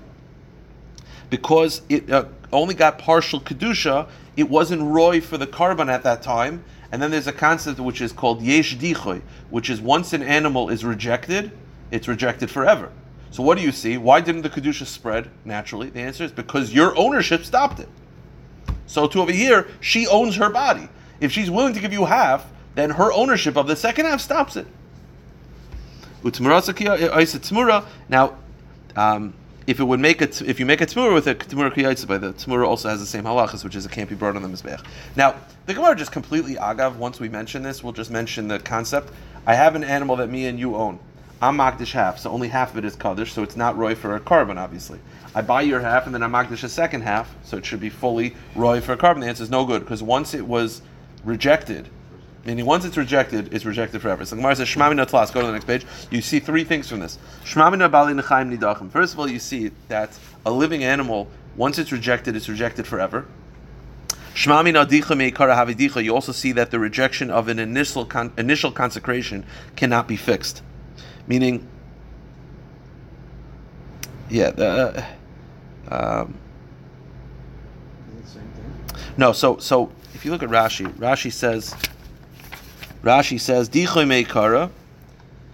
Because 1.30 1.82
it 1.88 2.12
uh, 2.12 2.26
only 2.52 2.76
got 2.76 2.98
partial 3.00 3.40
kedusha. 3.40 4.10
It 4.36 4.50
wasn't 4.50 4.82
roy 4.84 5.22
for 5.22 5.38
the 5.38 5.48
korban 5.48 5.90
at 5.90 6.04
that 6.04 6.22
time. 6.22 6.64
And 6.92 7.02
then 7.02 7.10
there's 7.12 7.28
a 7.28 7.34
concept 7.34 7.80
which 7.80 8.02
is 8.02 8.12
called 8.12 8.42
yesh 8.42 8.76
dichoy, 8.76 9.22
which 9.50 9.70
is 9.70 9.80
once 9.80 10.12
an 10.12 10.24
animal 10.24 10.70
is 10.70 10.84
rejected, 10.84 11.52
it's 11.90 12.08
rejected 12.08 12.52
forever. 12.52 12.92
So 13.32 13.44
what 13.44 13.58
do 13.58 13.64
you 13.64 13.72
see? 13.72 13.98
Why 13.98 14.20
didn't 14.20 14.42
the 14.42 14.50
kedusha 14.50 14.86
spread 14.86 15.30
naturally? 15.46 15.90
The 15.90 16.02
answer 16.02 16.26
is 16.26 16.34
because 16.34 16.74
your 16.74 16.98
ownership 16.98 17.46
stopped 17.46 17.80
it. 17.80 17.88
So 18.88 19.08
to 19.08 19.22
over 19.22 19.32
here, 19.32 19.70
she 19.80 20.06
owns 20.06 20.36
her 20.36 20.50
body. 20.50 20.90
If 21.22 21.32
she's 21.32 21.50
willing 21.50 21.74
to 21.74 21.80
give 21.80 21.94
you 21.94 22.06
half, 22.06 22.46
then 22.76 22.90
her 22.90 23.14
ownership 23.14 23.56
of 23.56 23.68
the 23.68 23.76
second 23.76 24.06
half 24.06 24.20
stops 24.20 24.58
it. 24.58 24.68
Now, 28.10 28.36
um, 28.96 29.34
if 29.68 29.80
it 29.80 29.84
would 29.84 30.00
make 30.00 30.22
it, 30.22 30.42
if 30.42 30.60
you 30.60 30.66
make 30.66 30.82
a 30.82 30.86
tmura 30.86 31.14
with 31.14 31.28
a 31.28 31.36
tmura 31.36 32.08
by 32.08 32.18
the 32.18 32.34
tmura 32.34 32.68
also 32.68 32.90
has 32.90 33.00
the 33.00 33.06
same 33.06 33.24
halachas, 33.24 33.64
which 33.64 33.76
is 33.76 33.86
it 33.86 33.92
can't 33.92 34.10
be 34.10 34.16
brought 34.16 34.36
on 34.36 34.42
the 34.42 34.50
mizbech. 34.50 34.84
Now, 35.16 35.36
the 35.68 35.74
Gemara 35.74 35.96
just 35.96 36.12
completely 36.12 36.56
agav. 36.56 36.96
Once 36.96 37.20
we 37.20 37.30
mention 37.30 37.62
this, 37.62 37.84
we'll 37.84 37.94
just 37.94 38.12
mention 38.12 38.48
the 38.48 38.60
concept. 38.60 39.14
I 39.46 39.54
have 39.54 39.76
an 39.76 39.84
animal 39.84 40.16
that 40.18 40.30
me 40.30 40.48
and 40.48 40.60
you 40.60 40.76
own. 40.76 41.00
I'm 41.42 41.58
makdish 41.58 41.94
half, 41.94 42.20
so 42.20 42.30
only 42.32 42.48
half 42.48 42.72
of 42.72 42.78
it 42.78 42.86
is 42.86 42.96
kaddish, 42.96 43.34
so 43.34 43.42
it's 43.42 43.56
not 43.56 43.78
roy 43.78 43.96
for 43.96 44.16
a 44.16 44.20
korban, 44.20 44.58
obviously. 44.58 45.00
I 45.34 45.42
buy 45.42 45.62
your 45.62 45.80
half, 45.80 46.06
and 46.06 46.14
then 46.14 46.22
I'm 46.22 46.32
makdish 46.32 46.64
a 46.64 46.70
second 46.70 47.02
half, 47.02 47.34
so 47.44 47.58
it 47.58 47.66
should 47.66 47.80
be 47.80 47.90
fully 47.90 48.36
roy 48.56 48.82
for 48.82 48.94
a 48.94 48.98
korban. 48.98 49.22
The 49.22 49.28
answer 49.28 49.44
is 49.44 49.50
no 49.50 49.66
good 49.66 49.82
because 49.82 50.04
once 50.04 50.34
it 50.34 50.46
was 50.46 50.82
rejected, 51.24 51.90
meaning 52.46 52.66
once 52.66 52.86
it's 52.86 52.98
rejected, 52.98 53.54
it's 53.54 53.66
rejected 53.66 54.02
forever. 54.02 54.26
So 54.26 54.36
Gemara 54.36 54.56
says 54.56 54.68
shmamina 54.68 55.08
tlas. 55.08 55.32
Go 55.34 55.42
to 55.42 55.48
the 55.48 55.54
next 55.54 55.66
page. 55.66 55.86
You 56.10 56.22
see 56.22 56.40
three 56.40 56.64
things 56.64 56.90
from 56.90 57.00
this. 57.00 57.18
Shmamina 57.44 57.92
bali 57.92 58.14
nechaim 58.14 58.56
nidachim. 58.56 58.90
First 58.92 59.14
of 59.14 59.20
all, 59.20 59.30
you 59.30 59.40
see 59.40 59.72
that 59.88 60.18
a 60.46 60.52
living 60.52 60.84
animal, 60.84 61.28
once 61.56 61.78
it's 61.78 61.92
rejected, 61.92 62.36
it's 62.36 62.50
rejected 62.50 62.88
forever. 62.88 63.26
Shmamina 64.34 64.86
dicha 64.86 65.16
meikara 65.16 65.56
havidicha. 65.56 66.04
You 66.04 66.16
also 66.16 66.32
see 66.32 66.52
that 66.54 66.72
the 66.72 66.80
rejection 66.80 67.30
of 67.30 67.48
an 67.48 67.60
initial 67.60 68.06
con- 68.06 68.34
initial 68.38 68.72
consecration 68.72 69.46
cannot 69.76 70.08
be 70.08 70.16
fixed, 70.16 70.62
meaning. 71.28 71.68
Yeah, 74.30 74.52
the, 74.52 75.06
uh, 75.90 75.94
um, 75.94 76.36
same 78.24 78.44
thing 78.44 79.14
no. 79.18 79.34
So, 79.34 79.58
so 79.58 79.92
if 80.22 80.26
you 80.26 80.30
look 80.30 80.44
at 80.44 80.50
Rashi, 80.50 80.86
Rashi 81.00 81.34
says, 81.34 81.76
Rashi 83.02 83.42
says, 83.42 83.68
Dichoy 83.68 84.06
meikara, 84.06 84.70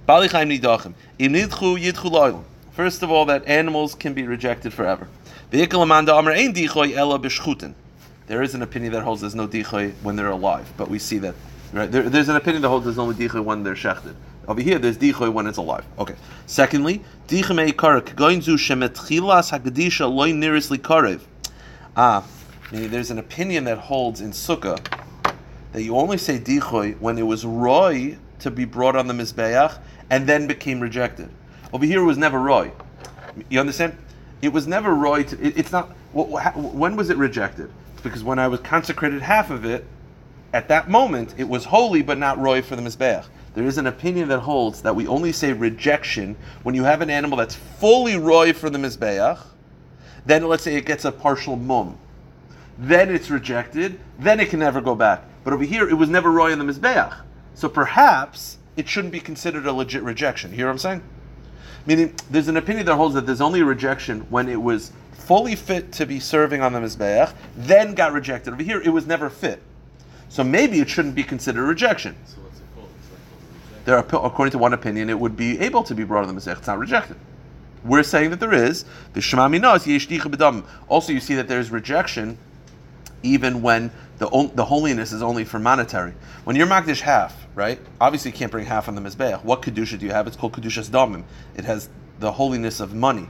balichaim 0.06 0.60
nidachim, 0.60 0.94
im 1.18 1.32
nidchu 1.32 1.82
yidchu 1.82 2.12
loylam. 2.12 2.44
First 2.74 3.02
of 3.02 3.10
all, 3.10 3.24
that 3.28 3.48
animals 3.48 3.96
can 3.96 4.14
be 4.14 4.28
rejected 4.28 4.74
forever. 4.74 5.08
There 5.52 5.62
is 5.62 5.74
an 8.56 8.62
opinion 8.62 8.92
that 8.92 9.04
holds 9.04 9.22
there's 9.22 9.36
no 9.36 9.48
dichoy 9.48 9.94
when 10.04 10.18
they're 10.18 10.28
alive, 10.28 10.70
but 10.76 10.90
we 10.90 11.00
see 11.00 11.20
that. 11.20 11.36
Right? 11.72 11.90
There, 11.90 12.10
there's 12.10 12.28
an 12.28 12.36
opinion 12.36 12.62
that 12.64 12.68
holds 12.68 12.84
there's 12.84 13.00
only 13.00 13.16
dichoy 13.16 13.42
when 13.42 13.64
they're 13.64 13.74
shechted. 13.74 14.16
Over 14.50 14.60
here, 14.60 14.80
there's 14.80 14.98
dichoy 14.98 15.32
when 15.32 15.48
it's 15.48 15.60
alive. 15.60 15.86
Okay. 15.98 16.16
Secondly, 16.46 17.02
dichoy 17.30 17.72
meikara 17.72 18.02
kgoinzu 18.02 18.58
shemetchilas 18.58 19.58
hagadisha 19.58 20.14
loy 20.14 20.34
nirisli 20.34 20.78
karev. 20.78 21.22
Ah, 21.96 22.26
there's 22.72 23.12
an 23.12 23.20
opinion 23.20 23.64
that 23.66 23.78
holds 23.78 24.22
in 24.22 24.32
Sukkah 24.32 24.80
that 25.72 25.84
you 25.84 25.96
only 25.96 26.18
say 26.18 26.40
dichoy 26.40 27.00
when 27.00 27.18
it 27.18 27.24
was 27.24 27.46
roy 27.46 28.18
to 28.40 28.52
be 28.52 28.66
brought 28.66 28.96
on 28.96 29.08
the 29.08 29.14
mizbeach 29.14 29.80
and 30.10 30.28
then 30.28 30.48
became 30.48 30.80
rejected. 30.80 31.30
Over 31.74 31.86
here, 31.86 32.02
it 32.02 32.06
was 32.06 32.18
never 32.18 32.40
roy. 32.40 32.72
You 33.50 33.60
understand? 33.60 33.98
It 34.42 34.50
was 34.50 34.68
never 34.68 34.94
roy. 34.94 35.24
To, 35.24 35.46
it, 35.46 35.58
it's 35.58 35.72
not. 35.72 35.90
When 36.14 36.96
was 36.96 37.10
it 37.10 37.18
rejected? 37.18 37.72
Because 38.04 38.24
when 38.24 38.40
I 38.40 38.48
was 38.48 38.60
consecrated 38.62 39.22
half 39.22 39.50
of 39.50 39.66
it, 39.66 39.86
at 40.54 40.68
that 40.70 40.90
moment 40.90 41.36
it 41.38 41.48
was 41.48 41.66
holy 41.66 42.02
but 42.02 42.18
not 42.18 42.38
roy 42.38 42.62
for 42.62 42.76
the 42.76 42.82
mizbeach. 42.82 43.26
There 43.54 43.66
is 43.66 43.78
an 43.78 43.88
opinion 43.88 44.30
that 44.30 44.40
holds 44.40 44.82
that 44.84 44.96
we 44.96 45.08
only 45.08 45.32
say 45.32 45.52
rejection 45.52 46.36
when 46.64 46.76
you 46.76 46.84
have 46.84 47.02
an 47.02 47.10
animal 47.10 47.38
that's 47.38 47.56
fully 47.56 48.18
roy 48.18 48.54
for 48.54 48.70
the 48.70 48.78
mizbeach. 48.78 49.40
Then 50.26 50.48
let's 50.48 50.64
say 50.64 50.76
it 50.76 50.86
gets 50.86 51.06
a 51.06 51.12
partial 51.12 51.56
mum 51.56 51.98
then 52.78 53.10
it's 53.14 53.30
rejected, 53.30 54.00
then 54.20 54.40
it 54.40 54.50
can 54.50 54.60
never 54.60 54.82
go 54.82 54.96
back. 54.96 55.24
But 55.44 55.54
over 55.54 55.64
here, 55.64 55.90
it 55.90 55.94
was 55.94 56.10
never 56.10 56.32
roy 56.32 56.52
in 56.52 56.60
the 56.60 56.66
Mizbeach. 56.66 57.22
So 57.54 57.70
perhaps 57.70 58.58
it 58.76 58.88
shouldn't 58.88 59.12
be 59.12 59.20
considered 59.20 59.66
a 59.66 59.74
legit 59.74 60.04
rejection. 60.04 60.52
You 60.52 60.58
hear 60.58 60.68
what 60.68 60.74
I'm 60.74 60.78
saying? 60.78 61.04
Meaning, 61.86 62.14
there's 62.30 62.50
an 62.50 62.58
opinion 62.58 62.86
that 62.86 62.96
holds 62.96 63.16
that 63.16 63.26
there's 63.26 63.42
only 63.42 63.62
a 63.62 63.66
rejection 63.66 64.22
when 64.30 64.50
it 64.50 64.62
was 64.62 64.92
fully 65.14 65.56
fit 65.56 65.92
to 65.94 66.06
be 66.06 66.20
serving 66.20 66.62
on 66.62 66.74
the 66.74 66.80
Mizbeach, 66.80 67.34
then 67.56 67.96
got 67.96 68.14
rejected. 68.14 68.54
Over 68.54 68.64
here, 68.64 68.82
it 68.82 68.90
was 68.90 69.08
never 69.08 69.30
fit. 69.30 69.62
So 70.30 70.44
maybe 70.44 70.80
it 70.80 70.90
shouldn't 70.90 71.16
be 71.16 71.24
considered 71.24 71.64
a 71.64 71.66
rejection. 71.66 72.16
So 72.26 72.42
what's 72.42 72.60
it 72.60 72.64
called? 72.76 72.90
It's 73.00 73.12
like 73.74 73.86
There 73.86 73.98
are, 73.98 74.26
according 74.26 74.52
to 74.52 74.58
one 74.58 74.74
opinion, 74.74 75.10
it 75.10 75.20
would 75.20 75.36
be 75.36 75.60
able 75.60 75.84
to 75.84 75.96
be 75.96 76.04
brought 76.04 76.26
on 76.26 76.36
the 76.36 76.40
Mizbeach. 76.40 76.58
It's 76.58 76.68
not 76.68 76.78
rejected. 76.78 77.18
We're 77.84 78.04
saying 78.04 78.30
that 78.32 78.40
there 78.40 78.54
is. 78.54 78.86
The 79.14 79.22
Shema 79.22 79.48
Minas, 79.48 79.86
yeshdicha 79.86 80.34
B'dam. 80.34 80.66
Also, 80.90 81.14
you 81.14 81.20
see 81.20 81.36
that 81.36 81.48
there's 81.48 81.72
rejection 81.72 82.38
even 83.24 83.62
when 83.62 83.92
the, 84.18 84.52
the 84.56 84.66
holiness 84.66 85.12
is 85.12 85.22
only 85.22 85.44
for 85.44 85.60
monetary. 85.60 86.14
When 86.44 86.56
you're 86.56 86.68
Magdish 86.68 87.02
half, 87.02 87.48
right? 87.56 87.80
Obviously, 88.02 88.32
you 88.32 88.38
can't 88.38 88.52
bring 88.52 88.66
half 88.66 88.88
on 88.88 88.96
the 88.96 89.02
Mizbeach. 89.02 89.44
What 89.44 89.62
Kedusha 89.62 90.00
do 90.00 90.06
you 90.06 90.12
have? 90.12 90.28
It's 90.28 90.36
called 90.36 90.54
Kedushas 90.54 90.90
Damim. 90.90 91.24
It 91.56 91.66
has 91.66 91.90
the 92.20 92.32
holiness 92.32 92.80
of 92.80 92.94
money. 92.94 93.30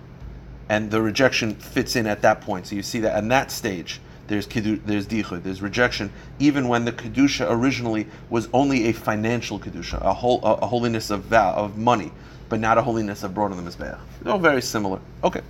And 0.69 0.91
the 0.91 1.01
rejection 1.01 1.55
fits 1.55 1.95
in 1.95 2.07
at 2.07 2.21
that 2.21 2.41
point. 2.41 2.67
So 2.67 2.75
you 2.75 2.83
see 2.83 2.99
that 2.99 3.15
at 3.15 3.27
that 3.29 3.51
stage, 3.51 4.01
there's 4.27 4.45
kedu, 4.45 4.81
there's 4.85 5.07
dichud, 5.07 5.43
there's 5.43 5.61
rejection, 5.61 6.11
even 6.39 6.67
when 6.67 6.85
the 6.85 6.91
kedusha 6.91 7.47
originally 7.49 8.07
was 8.29 8.49
only 8.53 8.87
a 8.87 8.91
financial 8.91 9.59
kedusha, 9.59 10.01
a 10.01 10.13
whole 10.13 10.43
a, 10.43 10.55
a 10.55 10.67
holiness 10.67 11.09
of 11.09 11.31
of 11.31 11.77
money, 11.77 12.11
but 12.49 12.59
not 12.59 12.77
a 12.77 12.81
holiness 12.81 13.23
of 13.23 13.33
brought 13.33 13.51
on 13.51 13.63
the 13.63 13.71
mizbeach. 13.71 13.97
All 14.25 14.37
very 14.37 14.61
similar. 14.61 14.99
Okay. 15.23 15.41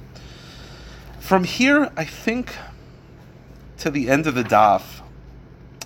From 1.20 1.44
here, 1.44 1.92
I 1.98 2.06
think 2.06 2.56
to 3.80 3.92
the 3.92 4.10
end 4.10 4.28
of 4.28 4.36
the 4.36 4.44
daf, 4.44 5.02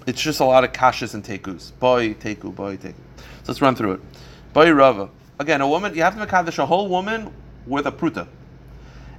it's 0.08 0.22
just 0.22 0.40
a 0.40 0.46
lot 0.46 0.64
of 0.64 0.72
kashas 0.72 1.14
and 1.14 1.24
tekus. 1.24 1.72
Boy, 1.80 2.14
teku, 2.14 2.54
boy, 2.54 2.78
teku. 2.78 2.96
So 3.18 3.50
let's 3.50 3.62
run 3.62 3.76
through 3.76 3.94
it. 3.94 4.02
Boy, 4.54 4.72
rava. 4.72 5.10
Again, 5.40 5.62
a 5.62 5.68
woman, 5.68 5.96
you 5.96 6.02
have 6.04 6.18
to 6.18 6.26
makadosh 6.26 6.60
a 6.60 6.66
whole 6.66 6.88
woman 6.88 7.34
with 7.66 7.86
a 7.88 7.92
pruta. 7.92 8.28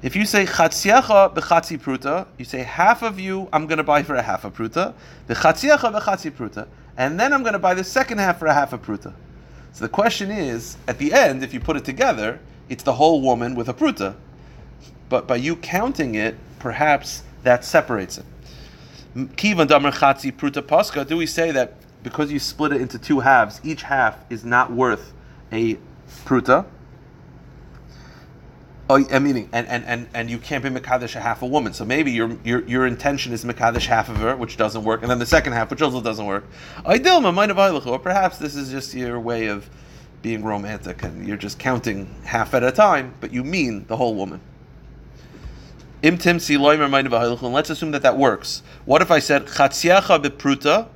If 0.03 0.17
you 0.17 0.25
say 0.25 0.45
chatziecha 0.47 1.35
bechatzi 1.35 1.79
pruta, 1.79 2.27
you 2.37 2.45
say 2.45 2.63
half 2.63 3.03
of 3.03 3.21
you 3.21 3.49
I'm 3.53 3.67
going 3.67 3.79
to 3.79 3.85
buy 3.85 4.03
for 4.03 4.17
a 4.17 4.23
half 4.23 4.45
a 4.45 4.51
pruta, 4.51 4.95
the 5.29 5.35
chatziecha 5.35 5.93
bechatzi 5.93 6.33
pruta, 6.33 6.67
and 6.97 7.19
then 7.19 7.33
I'm 7.33 7.43
going 7.43 7.53
to 7.53 7.59
buy 7.59 7.75
the 7.75 7.85
second 7.85 8.19
half 8.19 8.39
for 8.39 8.47
a 8.47 8.55
half 8.55 8.73
a 8.73 8.79
pruta. 8.79 9.15
So 9.73 9.85
the 9.85 9.89
question 9.89 10.31
is, 10.31 10.77
at 10.89 10.99
the 10.99 11.13
end, 11.13 11.43
if 11.43 11.55
you 11.55 11.61
put 11.61 11.77
it 11.77 11.85
together, 11.85 12.41
it's 12.69 12.83
the 12.83 12.93
whole 12.95 13.23
woman 13.23 13.55
with 13.55 13.69
a 13.69 13.75
pruta. 13.75 14.17
But 15.09 15.29
by 15.29 15.37
you 15.37 15.57
counting 15.57 16.15
it, 16.17 16.37
perhaps 16.59 17.23
that 17.43 17.65
separates 17.65 18.19
it. 18.19 18.25
Kivan 19.15 19.69
damer 19.69 19.91
chatzi 19.91 20.33
pruta 20.33 20.63
paska. 20.63 21.07
Do 21.07 21.17
we 21.17 21.27
say 21.27 21.51
that 21.51 21.75
because 22.03 22.33
you 22.33 22.39
split 22.39 22.73
it 22.73 22.81
into 22.81 22.99
two 22.99 23.21
halves, 23.21 23.61
each 23.63 23.83
half 23.83 24.19
is 24.31 24.45
not 24.45 24.73
worth 24.73 25.13
a 25.51 25.79
pruta? 26.25 26.67
Oh, 28.91 29.05
I 29.11 29.19
mean, 29.21 29.49
and, 29.53 29.67
and, 29.69 29.85
and, 29.85 30.09
and 30.13 30.31
you 30.31 30.39
can't 30.39 30.63
be 30.63 30.69
Mekadesh 30.69 31.15
a 31.17 31.21
half 31.21 31.43
a 31.43 31.47
woman. 31.47 31.73
So 31.73 31.85
maybe 31.85 32.11
your, 32.11 32.37
your, 32.45 32.63
your 32.67 32.87
intention 32.87 33.33
is 33.33 33.45
Mekadesh 33.45 33.87
half 33.87 34.09
of 34.09 34.17
her, 34.19 34.37
which 34.37 34.57
doesn't 34.57 34.85
work, 34.85 35.03
and 35.03 35.11
then 35.11 35.19
the 35.19 35.27
second 35.27 35.53
half, 35.53 35.71
which 35.71 35.81
also 35.81 36.03
doesn't 36.03 36.27
work. 36.27 36.45
Or 36.85 37.99
perhaps 37.99 38.39
this 38.39 38.55
is 38.57 38.71
just 38.71 38.93
your 38.93 39.21
way 39.21 39.47
of 39.47 39.71
being 40.23 40.43
romantic 40.45 41.03
and 41.03 41.27
you're 41.27 41.37
just 41.37 41.59
counting 41.59 42.15
half 42.25 42.55
at 42.55 42.63
a 42.63 42.73
time, 42.73 43.15
but 43.21 43.33
you 43.33 43.45
mean 43.45 43.85
the 43.89 43.97
whole 43.97 44.15
woman. 44.15 44.41
Imtim 46.03 46.41
si 46.41 46.57
and 46.57 47.55
let's 47.55 47.71
assume 47.71 47.93
that 47.93 48.03
that 48.03 48.17
works. 48.17 48.63
What 48.85 49.03
if 49.03 49.11
I 49.11 49.21
said 49.21 49.47
chatziecha 49.47 50.21
bepruta? 50.23 50.89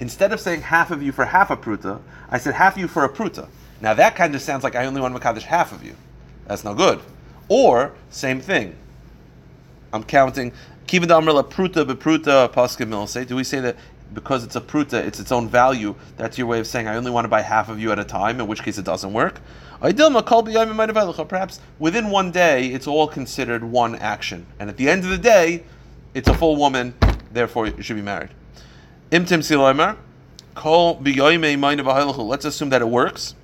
Instead 0.00 0.32
of 0.32 0.40
saying 0.40 0.62
half 0.62 0.90
of 0.90 1.02
you 1.02 1.12
for 1.12 1.26
half 1.26 1.50
a 1.50 1.56
pruta, 1.56 2.00
I 2.30 2.38
said 2.38 2.54
half 2.54 2.74
of 2.74 2.78
you 2.80 2.88
for 2.88 3.04
a 3.04 3.08
pruta. 3.08 3.48
Now 3.80 3.92
that 3.94 4.16
kind 4.16 4.34
of 4.34 4.40
sounds 4.40 4.64
like 4.64 4.74
I 4.74 4.86
only 4.86 5.00
want 5.00 5.14
to 5.14 5.20
makadosh 5.20 5.42
half 5.42 5.72
of 5.72 5.84
you. 5.84 5.94
That's 6.46 6.64
no 6.64 6.74
good. 6.74 7.00
Or 7.48 7.94
same 8.10 8.40
thing. 8.40 8.76
I'm 9.92 10.04
counting. 10.04 10.52
Kivan 10.86 11.08
amrla 11.08 11.44
pruta 11.48 11.84
bepruta 11.84 12.50
paskim 12.50 12.88
milse. 12.88 13.26
Do 13.26 13.36
we 13.36 13.44
say 13.44 13.60
that 13.60 13.76
because 14.14 14.44
it's 14.44 14.56
a 14.56 14.60
pruta, 14.60 15.04
it's 15.04 15.20
its 15.20 15.32
own 15.32 15.48
value. 15.48 15.94
That's 16.16 16.38
your 16.38 16.46
way 16.46 16.60
of 16.60 16.66
saying 16.66 16.88
I 16.88 16.96
only 16.96 17.10
want 17.10 17.24
to 17.24 17.28
buy 17.28 17.42
half 17.42 17.68
of 17.68 17.78
you 17.80 17.92
at 17.92 17.98
a 17.98 18.04
time, 18.04 18.40
in 18.40 18.46
which 18.46 18.62
case 18.62 18.78
it 18.78 18.84
doesn't 18.84 19.12
work. 19.12 19.40
Perhaps 19.80 21.60
within 21.78 22.10
one 22.10 22.30
day, 22.30 22.68
it's 22.68 22.86
all 22.86 23.08
considered 23.08 23.64
one 23.64 23.96
action, 23.96 24.46
and 24.58 24.70
at 24.70 24.76
the 24.76 24.88
end 24.88 25.04
of 25.04 25.10
the 25.10 25.18
day, 25.18 25.64
it's 26.14 26.28
a 26.28 26.34
full 26.34 26.56
woman. 26.56 26.94
Therefore, 27.32 27.66
you 27.66 27.82
should 27.82 27.96
be 27.96 28.02
married. 28.02 28.30
Imtim 29.10 29.42
silomer, 29.42 29.96
kol 30.54 30.98
Let's 32.26 32.44
assume 32.44 32.70
that 32.70 32.80
it 32.80 32.88
works. 32.88 33.34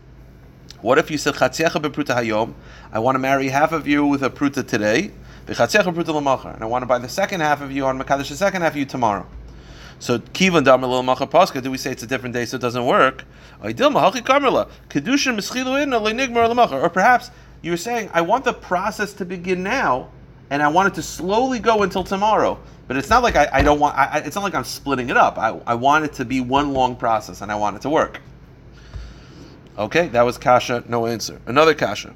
What 0.80 0.98
if 0.98 1.11
you 1.11 1.18
said 1.18 1.35
bepruta 1.35 2.16
hayom? 2.16 2.54
I 2.92 3.00
want 3.00 3.16
to 3.16 3.18
marry 3.18 3.48
half 3.48 3.72
of 3.72 3.87
you 3.87 4.06
with 4.06 4.22
a 4.22 4.30
pruta 4.30 4.66
today, 4.66 5.11
and 5.46 5.59
I 5.61 6.66
want 6.66 6.83
to 6.83 6.87
buy 6.87 6.98
the 6.98 7.09
second 7.09 7.40
half 7.40 7.61
of 7.61 7.70
you 7.72 7.85
on 7.85 7.98
makadosh 7.98 8.28
the 8.28 8.37
second 8.37 8.62
half 8.62 8.72
of 8.72 8.78
you 8.78 8.87
tomorrow. 8.87 9.26
So 10.00 10.18
kivan 10.18 10.64
damar 10.64 10.88
lil 10.88 11.02
macha 11.02 11.26
paska. 11.26 11.62
Do 11.62 11.70
we 11.70 11.76
say 11.76 11.92
it's 11.92 12.02
a 12.02 12.06
different 12.06 12.34
day 12.34 12.46
so 12.46 12.56
it 12.56 12.60
doesn't 12.60 12.86
work? 12.86 13.24
Or 13.62 13.72
perhaps 16.88 17.30
you 17.62 17.70
were 17.70 17.76
saying 17.76 18.10
I 18.14 18.22
want 18.22 18.44
the 18.44 18.54
process 18.54 19.12
to 19.12 19.26
begin 19.26 19.62
now, 19.62 20.08
and 20.48 20.62
I 20.62 20.68
want 20.68 20.88
it 20.88 20.94
to 20.94 21.02
slowly 21.02 21.58
go 21.58 21.82
until 21.82 22.02
tomorrow. 22.02 22.58
But 22.88 22.96
it's 22.96 23.10
not 23.10 23.22
like 23.22 23.36
I, 23.36 23.48
I 23.52 23.62
don't 23.62 23.78
want. 23.78 23.96
I, 23.96 24.20
it's 24.20 24.34
not 24.34 24.42
like 24.42 24.54
I'm 24.54 24.64
splitting 24.64 25.10
it 25.10 25.18
up. 25.18 25.36
I, 25.38 25.60
I 25.66 25.74
want 25.74 26.06
it 26.06 26.14
to 26.14 26.24
be 26.24 26.40
one 26.40 26.72
long 26.72 26.96
process, 26.96 27.42
and 27.42 27.52
I 27.52 27.54
want 27.54 27.76
it 27.76 27.82
to 27.82 27.90
work. 27.90 28.22
Okay, 29.78 30.08
that 30.08 30.22
was 30.22 30.38
kasha. 30.38 30.82
No 30.88 31.06
answer. 31.06 31.40
Another 31.46 31.74
kasha. 31.74 32.14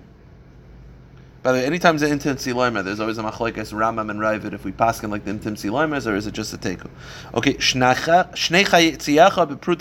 By 1.45 1.53
the 1.53 1.59
way, 1.59 1.67
anytime 1.67 1.99
there's 1.99 2.11
an 2.11 2.19
intim 2.19 2.37
siloima, 2.37 2.83
there's 2.83 3.01
always 3.01 3.19
a 3.19 3.23
machlekes 3.23 3.71
Rambam 3.71 4.11
and 4.11 4.19
Raavad 4.19 4.55
if 4.55 4.65
we 4.65 4.73
pass 4.73 5.01
him 5.01 5.11
like 5.11 5.27
the 5.27 5.33
intim 5.33 5.53
siloimas, 5.53 6.11
or 6.11 6.17
is 6.17 6.27
it 6.27 6.33
just 6.33 6.55
a 6.55 6.57
teku? 6.57 6.89
Okay, 7.35 7.59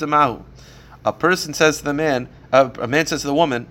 mahu. 0.06 0.44
A 1.06 1.14
person 1.14 1.54
says 1.54 1.78
to 1.78 1.86
the 1.86 1.94
man, 1.94 2.28
uh, 2.52 2.70
a 2.82 2.88
man 2.88 3.06
says 3.06 3.22
to 3.22 3.28
the 3.28 3.34
woman, 3.34 3.68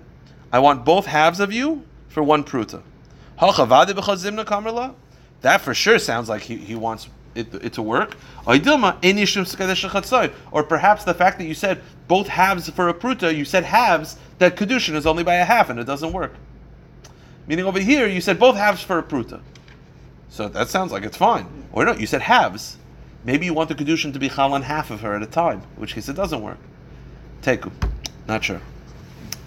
I 0.51 0.57
want 0.57 0.83
both 0.83 1.05
halves 1.05 1.39
of 1.39 1.53
you 1.53 1.85
for 2.09 2.23
one 2.23 2.43
pruta. 2.43 2.81
That 5.41 5.61
for 5.61 5.75
sure 5.75 5.99
sounds 5.99 6.29
like 6.29 6.41
he, 6.41 6.57
he 6.57 6.73
wants 6.73 7.09
it, 7.35 7.53
it 7.53 7.73
to 7.73 7.83
work. 7.83 8.17
Or 8.47 8.57
perhaps 10.63 11.03
the 11.03 11.13
fact 11.13 11.37
that 11.37 11.45
you 11.45 11.53
said 11.53 11.81
both 12.07 12.27
halves 12.27 12.71
for 12.71 12.89
a 12.89 12.93
pruta, 12.95 13.35
you 13.35 13.45
said 13.45 13.65
halves, 13.65 14.17
that 14.39 14.55
kedushin 14.55 14.95
is 14.95 15.05
only 15.05 15.23
by 15.23 15.35
a 15.35 15.45
half 15.45 15.69
and 15.69 15.79
it 15.79 15.83
doesn't 15.83 16.11
work. 16.11 16.33
Meaning 17.47 17.65
over 17.65 17.79
here, 17.79 18.07
you 18.07 18.21
said 18.21 18.39
both 18.39 18.55
halves 18.55 18.81
for 18.81 18.99
a 18.99 19.03
pruta. 19.03 19.41
So 20.29 20.47
that 20.49 20.69
sounds 20.69 20.91
like 20.91 21.03
it's 21.03 21.17
fine. 21.17 21.47
Or 21.71 21.85
no, 21.85 21.93
you 21.93 22.07
said 22.07 22.21
halves. 22.21 22.77
Maybe 23.23 23.45
you 23.45 23.53
want 23.53 23.69
the 23.69 23.75
kedushin 23.75 24.13
to 24.13 24.19
be 24.19 24.29
chal 24.29 24.53
on 24.53 24.63
half 24.63 24.91
of 24.91 25.01
her 25.01 25.15
at 25.15 25.21
a 25.21 25.27
time, 25.27 25.61
in 25.75 25.81
which 25.81 25.95
case 25.95 26.09
it 26.09 26.15
doesn't 26.15 26.41
work. 26.41 26.57
Teku, 27.41 27.71
not 28.27 28.43
sure. 28.43 28.61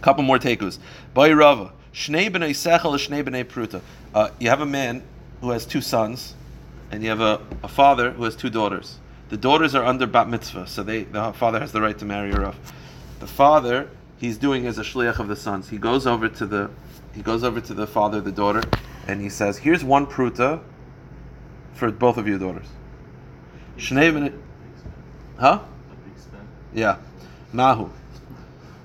Couple 0.01 0.23
more 0.23 0.39
tekus. 0.39 0.79
By 1.13 1.33
Rava, 1.33 1.73
shnei 1.93 2.31
b'nei 2.31 2.51
shnei 2.51 3.25
b'nei 3.25 3.45
pruta. 3.45 3.81
Uh, 4.15 4.31
you 4.39 4.49
have 4.49 4.61
a 4.61 4.67
man 4.67 5.03
who 5.41 5.51
has 5.51 5.67
two 5.67 5.81
sons, 5.81 6.35
and 6.91 7.03
you 7.03 7.09
have 7.09 7.21
a, 7.21 7.41
a 7.63 7.69
father 7.69 8.13
who 8.13 8.25
has 8.25 8.37
two 8.37 8.51
daughters. 8.51 8.99
The 9.29 9.37
daughters 9.37 9.75
are 9.75 9.85
under 9.85 10.07
bat 10.07 10.29
mitzvah, 10.29 10.67
so 10.67 10.83
they 10.83 11.05
the 11.05 11.33
father 11.33 11.59
has 11.59 11.73
the 11.73 11.81
right 11.81 11.99
to 11.99 12.05
marry 12.05 12.31
her 12.33 12.47
off. 12.47 12.59
The 13.19 13.27
father, 13.27 13.91
he's 14.19 14.39
doing 14.39 14.67
as 14.67 14.79
a 14.79 14.83
shliach 14.83 15.19
of 15.19 15.29
the 15.29 15.37
sons. 15.37 15.69
He 15.69 15.79
goes 15.79 16.07
over 16.07 16.29
to 16.29 16.47
the 16.47 16.71
he 17.17 17.23
goes 17.23 17.43
over 17.43 17.63
to 17.63 17.73
the 17.73 17.87
father, 17.87 18.21
the 18.21 18.31
daughter, 18.31 18.63
and 19.09 19.23
he 19.23 19.31
says, 19.31 19.57
"Here's 19.57 19.83
one 19.83 20.07
pruta 20.07 20.61
for 21.73 21.91
both 21.91 22.19
of 22.19 22.29
your 22.29 22.39
daughters." 22.39 22.67
Shnei 23.79 24.33
huh? 25.39 25.61
Yeah, 26.75 26.99
mahu. 27.55 27.89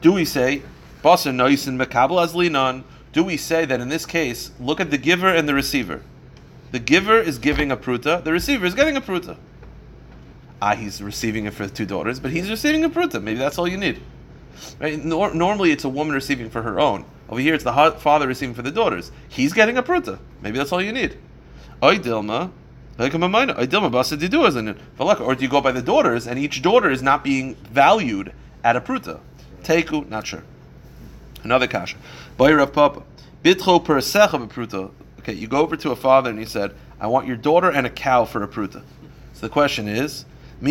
Do 0.02 0.13
we 0.13 0.24
say 0.24 0.62
basa 1.04 1.34
noisin 1.34 1.78
mekabel 1.78 2.24
as? 2.24 2.84
Do 3.12 3.24
we 3.26 3.36
say 3.36 3.65
that 3.65 3.82
in 3.82 3.89
this 3.89 4.06
case, 4.06 4.52
look 4.60 4.80
at 4.80 4.89
the 4.89 4.98
giver 4.98 5.28
and 5.28 5.48
the 5.48 5.54
receiver? 5.54 6.02
The 6.72 6.80
giver 6.80 7.20
is 7.20 7.38
giving 7.38 7.70
a 7.70 7.76
pruta, 7.76 8.24
the 8.24 8.32
receiver 8.32 8.65
is 8.65 8.74
getting 8.74 8.96
a 8.96 9.02
pruta. 9.02 9.36
Ah, 10.62 10.76
he's 10.76 11.02
receiving 11.02 11.46
it 11.46 11.54
for 11.54 11.67
the 11.67 11.74
two 11.74 11.86
daughters, 11.86 12.22
but 12.22 12.32
he's 12.32 12.50
receiving 12.50 12.86
a 12.86 12.89
pruta. 12.89 13.22
Maybe 13.22 13.39
that's 13.39 13.58
all 13.58 13.67
you 13.67 13.78
need. 13.78 14.00
Right? 14.80 15.04
Nor- 15.04 15.34
normally, 15.34 15.72
it's 15.72 15.84
a 15.84 15.89
woman 15.89 16.13
receiving 16.13 16.50
for 16.50 16.62
her 16.62 16.80
own. 16.80 17.04
Over 17.32 17.39
here, 17.39 17.54
it's 17.56 17.63
the 17.63 17.96
father 17.98 18.28
receiving 18.28 18.54
for 18.54 18.62
the 18.62 18.72
daughters. 18.72 19.12
He's 19.30 19.54
getting 19.54 19.78
a 19.78 19.84
pruta. 19.84 20.20
Maybe 20.41 20.58
that's 20.58 20.74
all 20.74 20.82
you 20.82 20.91
need. 20.91 21.17
Oy 21.82 21.98
dilma. 21.98 22.52
Or 23.00 23.08
do 25.36 25.44
you 25.44 25.50
go 25.50 25.62
by 25.62 25.72
the 25.72 25.82
daughters, 25.82 26.28
and 26.28 26.38
each 26.38 26.62
daughter 26.62 26.91
is 26.91 27.02
not 27.02 27.24
being 27.24 27.56
valued 27.56 28.34
at 28.63 28.76
a 28.76 28.82
pruta? 28.82 29.22
Teku, 29.63 30.08
not 30.10 30.28
sure. 30.28 30.44
Another 31.44 31.67
kasha. 31.67 31.98
Boy 32.38 32.54
Rav 32.54 32.74
Papa. 32.74 33.04
Bitcho 33.44 33.84
per 33.84 34.02
sech 34.02 34.34
of 34.34 34.41
a 34.41 34.48
pruta. 34.48 34.91
Okay, 35.20 35.34
you 35.34 35.48
go 35.48 35.62
over 35.62 35.76
to 35.78 35.91
a 35.91 35.96
father 35.96 36.30
and 36.30 36.38
he 36.38 36.46
said, 36.46 36.76
I 37.00 37.08
want 37.08 37.28
your 37.28 37.38
daughter 37.38 37.72
and 37.72 37.88
a 37.88 37.89
cow 37.89 38.26
for 38.26 38.44
a 38.44 38.48
pruta. 38.48 38.84
So 39.34 39.41
the 39.48 39.50
question 39.50 39.88
is, 39.88 40.26
do 40.63 40.69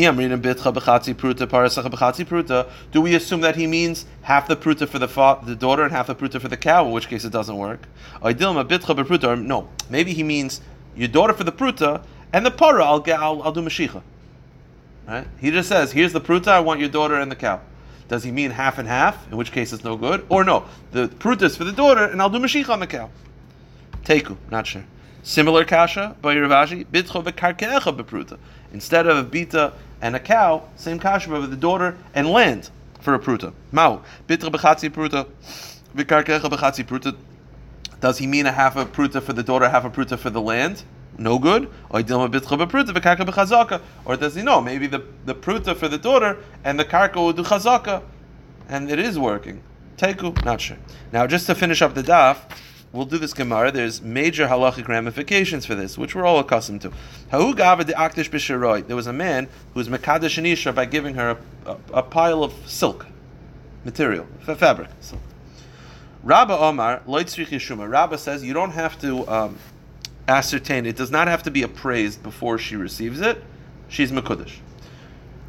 we 3.01 3.15
assume 3.15 3.41
that 3.41 3.57
he 3.57 3.67
means 3.67 4.07
half 4.23 4.47
the 4.47 4.57
pruta 4.57 4.89
for 4.89 5.01
the 5.01 5.09
fa- 5.09 5.41
the 5.43 5.57
daughter 5.57 5.83
and 5.83 5.91
half 5.91 6.07
the 6.07 6.15
pruta 6.15 6.41
for 6.41 6.47
the 6.47 6.57
cow, 6.57 6.87
in 6.87 6.93
which 6.93 7.09
case 7.09 7.25
it 7.25 7.33
doesn't 7.33 7.57
work? 7.57 7.89
No, 8.23 9.69
maybe 9.89 10.13
he 10.13 10.23
means 10.23 10.61
your 10.95 11.09
daughter 11.09 11.33
for 11.33 11.43
the 11.43 11.51
pruta 11.51 12.05
and 12.33 12.47
the 12.47 12.53
para. 12.53 12.85
I'll 12.85 13.01
get. 13.01 13.19
I'll, 13.19 13.43
I'll 13.43 13.53
do 13.53 13.63
mashicha. 13.63 14.03
Right? 15.09 15.27
He 15.41 15.51
just 15.51 15.69
says, 15.69 15.91
"Here's 15.91 16.13
the 16.13 16.21
pruta. 16.21 16.49
I 16.49 16.61
want 16.61 16.79
your 16.79 16.89
daughter 16.89 17.17
and 17.17 17.29
the 17.31 17.37
cow." 17.37 17.61
Does 18.07 18.23
he 18.23 18.31
mean 18.31 18.53
half 18.53 18.79
and 18.79 18.87
half? 18.87 19.29
In 19.31 19.37
which 19.37 19.51
case 19.51 19.73
it's 19.73 19.83
no 19.83 19.97
good. 19.97 20.25
Or 20.29 20.45
no, 20.45 20.67
the 20.93 21.09
pruta 21.09 21.43
is 21.43 21.57
for 21.57 21.65
the 21.65 21.73
daughter, 21.73 22.05
and 22.05 22.23
I'll 22.23 22.31
do 22.31 22.39
mashicha 22.39 22.71
on 22.71 22.79
the 22.79 22.87
cow. 22.87 23.11
Teku, 24.05 24.37
not 24.51 24.67
sure. 24.69 24.85
Similar 25.23 25.65
kasha 25.65 26.17
by 26.23 26.37
Rav 26.37 26.51
Ashi, 26.51 26.87
bitcho 26.87 27.23
v'karkecha 27.23 27.97
bepruta. 27.97 28.39
Instead 28.73 29.07
of 29.07 29.17
a 29.17 29.25
bita 29.25 29.73
and 30.01 30.17
a 30.17 30.21
cow, 30.21 30.63
same 30.77 30.99
kasha 30.99 31.31
with 31.31 31.51
the 31.51 31.57
daughter 31.57 31.97
and 32.15 32.31
land 32.31 32.71
for 33.01 33.15
a 33.15 33.19
pruta. 33.19 33.53
Mau 33.73 34.03
bitra 34.29 34.51
b'chatzi 34.51 34.91
pruta 34.91 35.27
v'karkecha 35.95 36.41
b'chatzi 36.41 36.85
pruta. 36.85 37.17
Does 38.01 38.19
he 38.19 38.27
mean 38.27 38.47
a 38.47 38.53
half 38.53 38.77
a 38.77 38.87
pruta 38.87 39.23
for 39.23 39.33
the 39.33 39.43
daughter, 39.43 39.69
half 39.69 39.85
a 39.85 39.91
pruta 39.91 40.19
for 40.19 40.31
the 40.31 40.41
land? 40.41 40.85
No 41.19 41.39
good. 41.39 41.71
Or 41.91 42.03
does 42.03 42.09
he 44.35 44.43
know? 44.43 44.61
Maybe 44.61 44.87
the, 44.87 45.03
the 45.27 45.35
pruta 45.35 45.77
for 45.77 45.89
the 45.89 45.99
daughter 45.99 46.39
and 46.65 46.81
the 46.81 46.85
karka 46.85 47.17
will 47.17 47.35
do 47.35 47.43
chazaka, 47.43 48.03
and 48.69 48.91
it 48.91 48.99
is 48.99 49.19
working. 49.19 49.63
Teku, 49.99 50.43
not 50.47 50.63
sure. 50.63 50.79
Now, 51.13 51.27
just 51.27 51.47
to 51.49 51.55
finish 51.55 51.83
up 51.83 51.95
the 51.95 52.03
daf, 52.03 52.39
we'll 52.93 53.07
do 53.07 53.19
this 53.19 53.33
Gemara. 53.33 53.71
There's 53.73 54.03
major 54.03 54.47
halachic 54.49 54.89
ramifications 54.89 55.67
for 55.67 55.75
this, 55.75 55.97
which 55.99 56.15
we're 56.15 56.25
all 56.25 56.39
accustomed 56.39 56.83
to. 56.83 56.93
There 57.31 58.97
was 58.97 59.07
a 59.07 59.13
man 59.13 59.49
who 59.73 59.81
was 59.81 59.89
Mekadesh 59.89 60.39
Anisha 60.41 60.75
by 60.75 60.85
giving 60.87 61.15
her 61.15 61.39
a, 61.67 61.71
a, 61.71 61.77
a, 61.95 62.03
pile 62.03 62.43
of 62.43 62.53
silk 62.67 63.07
material, 63.85 64.27
fabric. 64.41 64.89
Silk. 65.01 65.21
Rabba 66.23 66.59
Omar. 66.59 67.03
Rabba 67.07 68.19
says 68.19 68.45
you 68.45 68.53
don't 68.53 68.73
have 68.73 69.01
to 69.01 69.27
um, 69.29 69.59
ascertain, 70.29 70.87
it 70.87 70.97
does 70.97 71.11
not 71.11 71.29
have 71.29 71.43
to 71.45 71.51
be 71.51 71.63
appraised 71.63 72.23
before 72.23 72.59
she 72.59 72.77
receives 72.77 73.21
it. 73.21 73.43
She's 73.89 74.13
Mekudesh. 74.13 74.59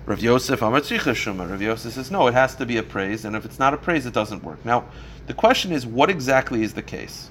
Rav 0.05 0.19
Yosef 0.19 0.61
Amar 0.61 0.81
Shuma. 0.81 1.49
Rav 1.49 1.61
Yosef 1.61 1.93
says 1.93 2.11
no, 2.11 2.27
it 2.27 2.33
has 2.33 2.55
to 2.55 2.65
be 2.65 2.77
appraised, 2.77 3.25
and 3.25 3.35
if 3.35 3.45
it's 3.45 3.59
not 3.59 3.73
appraised, 3.73 4.07
it 4.07 4.13
doesn't 4.13 4.43
work. 4.43 4.63
Now, 4.65 4.85
the 5.27 5.33
question 5.33 5.71
is, 5.71 5.85
what 5.85 6.09
exactly 6.09 6.63
is 6.63 6.73
the 6.73 6.81
case? 6.81 7.29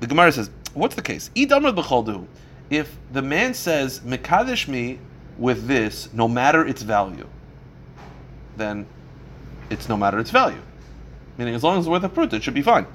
The 0.00 0.06
Gemara 0.06 0.32
says, 0.32 0.50
what's 0.74 0.94
the 0.94 1.02
case? 1.02 1.30
If 2.70 2.96
the 3.12 3.22
man 3.22 3.54
says, 3.54 4.00
Mekadesh 4.00 4.68
me 4.68 4.98
with 5.38 5.66
this, 5.66 6.12
no 6.12 6.26
matter 6.26 6.66
its 6.66 6.82
value, 6.82 7.28
then 8.56 8.86
it's 9.70 9.88
no 9.88 9.96
matter 9.96 10.18
its 10.18 10.30
value. 10.30 10.60
Meaning, 11.38 11.54
as 11.54 11.62
long 11.62 11.78
as 11.78 11.84
it's 11.84 11.90
worth 11.90 12.04
a 12.04 12.08
pruta, 12.08 12.34
it 12.34 12.42
should 12.42 12.54
be 12.54 12.62
fine. 12.62 12.86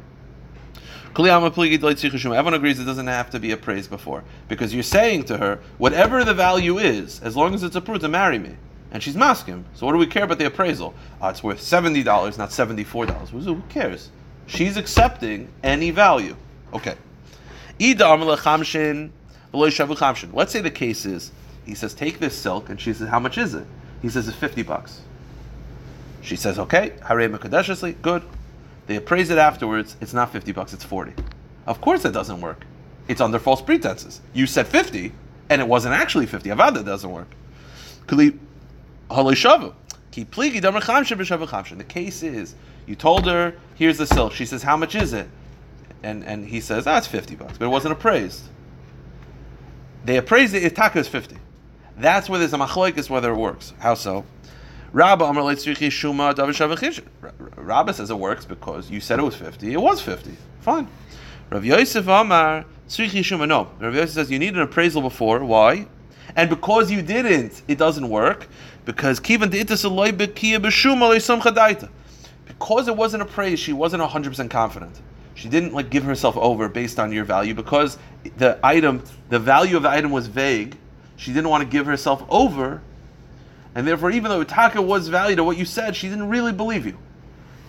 Everyone 2.36 2.54
agrees 2.54 2.80
it 2.80 2.86
doesn't 2.86 3.08
have 3.08 3.30
to 3.32 3.39
be 3.39 3.52
appraised 3.52 3.89
before. 3.89 4.24
Because 4.48 4.74
you're 4.74 4.84
saying 4.84 5.24
to 5.26 5.38
her, 5.38 5.60
whatever 5.78 6.24
the 6.24 6.34
value 6.34 6.78
is, 6.78 7.22
as 7.22 7.36
long 7.36 7.54
as 7.54 7.63
it's 7.63 7.76
approved 7.76 8.02
to 8.02 8.08
marry 8.08 8.39
me. 8.39 8.56
And 8.91 9.04
she's 9.04 9.15
masking. 9.15 9.65
So 9.76 9.86
what 9.86 9.91
do 9.93 10.00
we 10.00 10.08
care 10.08 10.24
about 10.24 10.39
the 10.39 10.45
appraisal? 10.45 10.93
Uh, 11.22 11.28
it's 11.28 11.43
worth 11.43 11.60
$70, 11.60 12.06
not 12.38 12.50
$74. 12.50 13.30
Who 13.30 13.62
cares? 13.69 14.10
She's 14.48 14.78
accepting 14.78 15.50
any 15.63 15.91
value. 15.91 16.36
Okay. 16.74 16.95
Let's 20.34 20.52
say 20.52 20.62
the 20.62 20.72
case 20.72 21.06
is, 21.06 21.32
he 21.65 21.76
says, 21.76 21.93
take 21.93 22.19
this 22.19 22.36
silk, 22.36 22.69
and 22.69 22.82
she 22.82 22.93
says, 22.93 23.10
how 23.10 23.19
much 23.19 23.38
is 23.38 23.54
it? 23.54 23.65
He 24.02 24.10
says, 24.10 24.28
it's 24.28 24.38
50 24.38 24.63
bucks. 24.63 25.02
She 26.22 26.36
says, 26.36 26.60
okay, 26.60 26.93
good. 28.02 28.24
They 28.89 28.95
appraise 28.95 29.30
it 29.30 29.38
afterwards, 29.38 29.95
it's 30.02 30.13
not 30.13 30.32
50 30.32 30.52
bucks, 30.52 30.73
it's 30.73 30.84
40. 30.84 31.13
Of 31.67 31.80
course 31.80 32.06
it 32.06 32.12
doesn't 32.12 32.41
work. 32.41 32.65
It's 33.08 33.21
under 33.21 33.38
false 33.38 33.62
pretenses. 33.62 34.19
You 34.34 34.47
said 34.47 34.65
50, 34.65 35.12
and 35.52 35.62
it 35.62 35.67
wasn't 35.67 35.93
actually 35.93 36.25
50. 36.25 36.49
Avada 36.49 36.84
doesn't 36.84 37.12
work. 37.12 37.28
The 41.78 41.84
case 41.84 42.23
is, 42.23 42.56
you 42.88 42.95
told 42.95 43.28
her, 43.28 43.54
here's 43.75 43.99
the 43.99 44.08
silk. 44.08 44.34
She 44.34 44.47
says, 44.47 44.63
how 44.63 44.75
much 44.75 44.95
is 44.95 45.13
it? 45.13 45.30
And 46.02 46.23
and 46.23 46.43
he 46.43 46.60
says, 46.60 46.88
ah, 46.88 46.97
it's 46.97 47.06
50 47.06 47.36
bucks. 47.36 47.60
But 47.60 47.65
it 47.65 47.69
wasn't 47.69 47.91
appraised. 47.91 48.41
They 50.04 50.17
appraised 50.17 50.56
it, 50.56 50.73
Itaka 50.73 50.95
is 50.95 51.08
50. 51.08 51.38
That's 51.95 52.28
where 52.28 52.39
there's 52.39 52.54
a 52.54 52.58
machloikis 52.58 53.08
whether 53.08 53.32
it 53.32 53.38
works. 53.38 53.71
How 53.78 53.93
so? 53.93 54.25
Shavachishin. 56.56 57.04
Rabba 57.70 57.94
says 57.94 58.10
it 58.10 58.18
works 58.18 58.46
because 58.46 58.90
you 58.90 59.00
said 59.00 59.20
it 59.20 59.24
was 59.24 59.36
50. 59.36 59.72
It 59.72 59.80
was 59.80 60.02
50. 60.02 60.32
Fine. 60.62 60.88
Rav 61.52 61.64
Yosef 61.64 62.08
Amar 62.08 62.66
Tzrichi 62.88 63.20
Shuma. 63.20 63.48
No. 63.48 63.70
Rav 63.80 63.94
Yosef 63.94 64.16
says 64.16 64.32
you 64.32 64.40
need 64.40 64.56
an 64.56 64.62
appraisal 64.62 65.04
before. 65.04 65.46
Why? 65.46 65.86
And 66.36 66.50
because 66.50 66.90
you 66.90 67.04
didn't, 67.04 67.62
it 67.68 67.78
doesn't 67.78 68.10
work. 68.10 68.48
Because. 68.86 69.20
Because 69.20 69.44
it 72.88 72.96
wasn't 72.96 73.22
appraised, 73.22 73.62
she 73.62 73.74
wasn't 73.74 74.02
100% 74.02 74.50
confident. 74.50 75.02
She 75.36 75.48
didn't 75.48 75.74
like 75.74 75.92
give 75.92 76.04
herself 76.04 76.38
over 76.38 76.70
based 76.70 77.00
on 77.00 77.12
your 77.12 77.24
value 77.24 77.54
because 77.54 78.00
the 78.38 78.60
item, 78.64 79.04
the 79.30 79.38
value 79.38 79.78
of 79.78 79.84
the 79.84 79.90
item 79.90 80.10
was 80.10 80.26
vague. 80.26 80.76
She 81.18 81.34
didn't 81.34 81.50
want 81.50 81.64
to 81.64 81.70
give 81.70 81.86
herself 81.86 82.24
over, 82.30 82.82
and 83.76 83.86
therefore, 83.86 84.10
even 84.10 84.32
though 84.32 84.44
Taka 84.44 84.82
was 84.82 85.08
valued 85.08 85.38
at 85.38 85.46
what 85.46 85.58
you 85.58 85.66
said, 85.66 85.96
she 85.96 86.10
didn't 86.10 86.30
really 86.30 86.52
believe 86.52 86.86
you. 86.86 86.98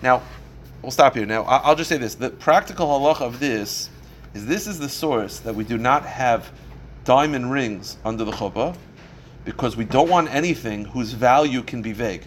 Now, 0.02 0.22
we'll 0.82 0.90
stop 0.90 1.14
here. 1.14 1.26
Now, 1.26 1.42
I'll 1.44 1.76
just 1.76 1.88
say 1.88 1.98
this: 1.98 2.14
the 2.14 2.30
practical 2.30 2.86
halacha 2.86 3.22
of 3.22 3.40
this 3.40 3.90
is 4.34 4.46
this 4.46 4.66
is 4.66 4.78
the 4.78 4.88
source 4.88 5.40
that 5.40 5.54
we 5.54 5.64
do 5.64 5.78
not 5.78 6.04
have 6.04 6.50
diamond 7.04 7.50
rings 7.50 7.96
under 8.04 8.24
the 8.24 8.32
chuppah 8.32 8.76
because 9.44 9.76
we 9.76 9.84
don't 9.84 10.08
want 10.08 10.32
anything 10.32 10.84
whose 10.84 11.12
value 11.12 11.62
can 11.62 11.82
be 11.82 11.92
vague. 11.92 12.22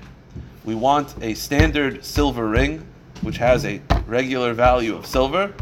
We 0.66 0.76
want 0.76 1.16
a 1.22 1.34
standard 1.34 2.04
silver 2.04 2.48
ring, 2.48 2.86
which 3.22 3.38
has 3.38 3.66
a 3.66 3.82
regular 4.08 4.54
value 4.54 4.96
of 4.96 5.06
silver, 5.06 5.54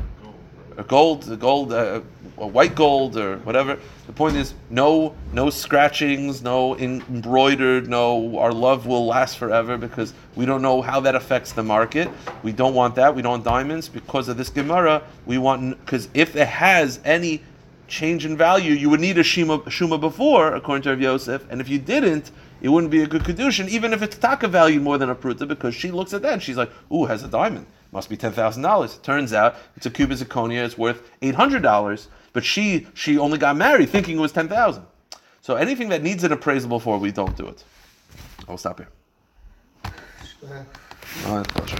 a 0.77 0.83
gold, 0.83 1.29
a 1.29 1.35
gold, 1.35 1.73
uh, 1.73 2.01
a 2.41 2.47
white 2.47 2.75
gold, 2.75 3.15
or 3.17 3.37
whatever. 3.39 3.77
The 4.07 4.13
point 4.13 4.35
is, 4.35 4.55
no, 4.69 5.15
no 5.31 5.49
scratchings, 5.49 6.41
no 6.41 6.75
embroidered, 6.77 7.87
no. 7.87 8.37
Our 8.39 8.51
love 8.51 8.87
will 8.87 9.05
last 9.05 9.37
forever 9.37 9.77
because 9.77 10.13
we 10.35 10.45
don't 10.45 10.61
know 10.61 10.81
how 10.81 10.99
that 11.01 11.15
affects 11.15 11.51
the 11.53 11.63
market. 11.63 12.09
We 12.43 12.51
don't 12.51 12.73
want 12.73 12.95
that. 12.95 13.15
We 13.15 13.21
don't 13.21 13.31
want 13.31 13.45
diamonds 13.45 13.87
because 13.87 14.27
of 14.27 14.37
this 14.37 14.49
Gemara. 14.49 15.03
We 15.25 15.37
want 15.37 15.79
because 15.85 16.09
if 16.13 16.35
it 16.35 16.47
has 16.47 16.99
any 17.05 17.43
change 17.87 18.25
in 18.25 18.35
value, 18.35 18.73
you 18.73 18.89
would 18.89 19.01
need 19.01 19.17
a 19.17 19.23
shuma, 19.23 19.63
shuma 19.65 19.99
before, 19.99 20.55
according 20.55 20.81
to 20.83 20.89
Rav 20.89 21.01
Yosef, 21.01 21.45
and 21.51 21.61
if 21.61 21.69
you 21.69 21.77
didn't, 21.77 22.31
it 22.61 22.69
wouldn't 22.69 22.91
be 22.91 23.03
a 23.03 23.07
good 23.07 23.23
kiddushin, 23.23 23.67
even 23.67 23.91
if 23.91 24.01
it's 24.01 24.17
taka 24.17 24.47
valued 24.47 24.81
more 24.81 24.97
than 24.97 25.09
a 25.09 25.15
pruta, 25.15 25.47
because 25.47 25.75
she 25.75 25.91
looks 25.91 26.13
at 26.13 26.21
that 26.21 26.33
and 26.33 26.41
she's 26.41 26.57
like, 26.57 26.71
"Ooh, 26.91 27.05
has 27.05 27.23
a 27.23 27.27
diamond, 27.27 27.65
must 27.91 28.09
be 28.09 28.17
ten 28.17 28.31
thousand 28.31 28.63
dollars." 28.63 28.97
Turns 29.03 29.33
out 29.33 29.57
it's 29.75 29.85
a 29.85 29.91
cubic 29.91 30.17
zirconia, 30.17 30.63
it's 30.63 30.77
worth 30.77 31.09
eight 31.21 31.35
hundred 31.35 31.63
dollars, 31.63 32.07
but 32.33 32.43
she 32.43 32.87
she 32.93 33.17
only 33.17 33.37
got 33.37 33.55
married 33.57 33.89
thinking 33.89 34.17
it 34.17 34.21
was 34.21 34.31
ten 34.31 34.47
thousand. 34.47 34.85
So 35.41 35.55
anything 35.55 35.89
that 35.89 36.03
needs 36.03 36.23
an 36.23 36.31
appraisal 36.31 36.69
before, 36.69 36.97
we 36.99 37.11
don't 37.11 37.35
do 37.35 37.47
it. 37.47 37.63
I'll 38.47 38.57
stop 38.57 38.79
here. 38.79 38.89
All 41.27 41.37
right, 41.37 41.47
pleasure. 41.47 41.77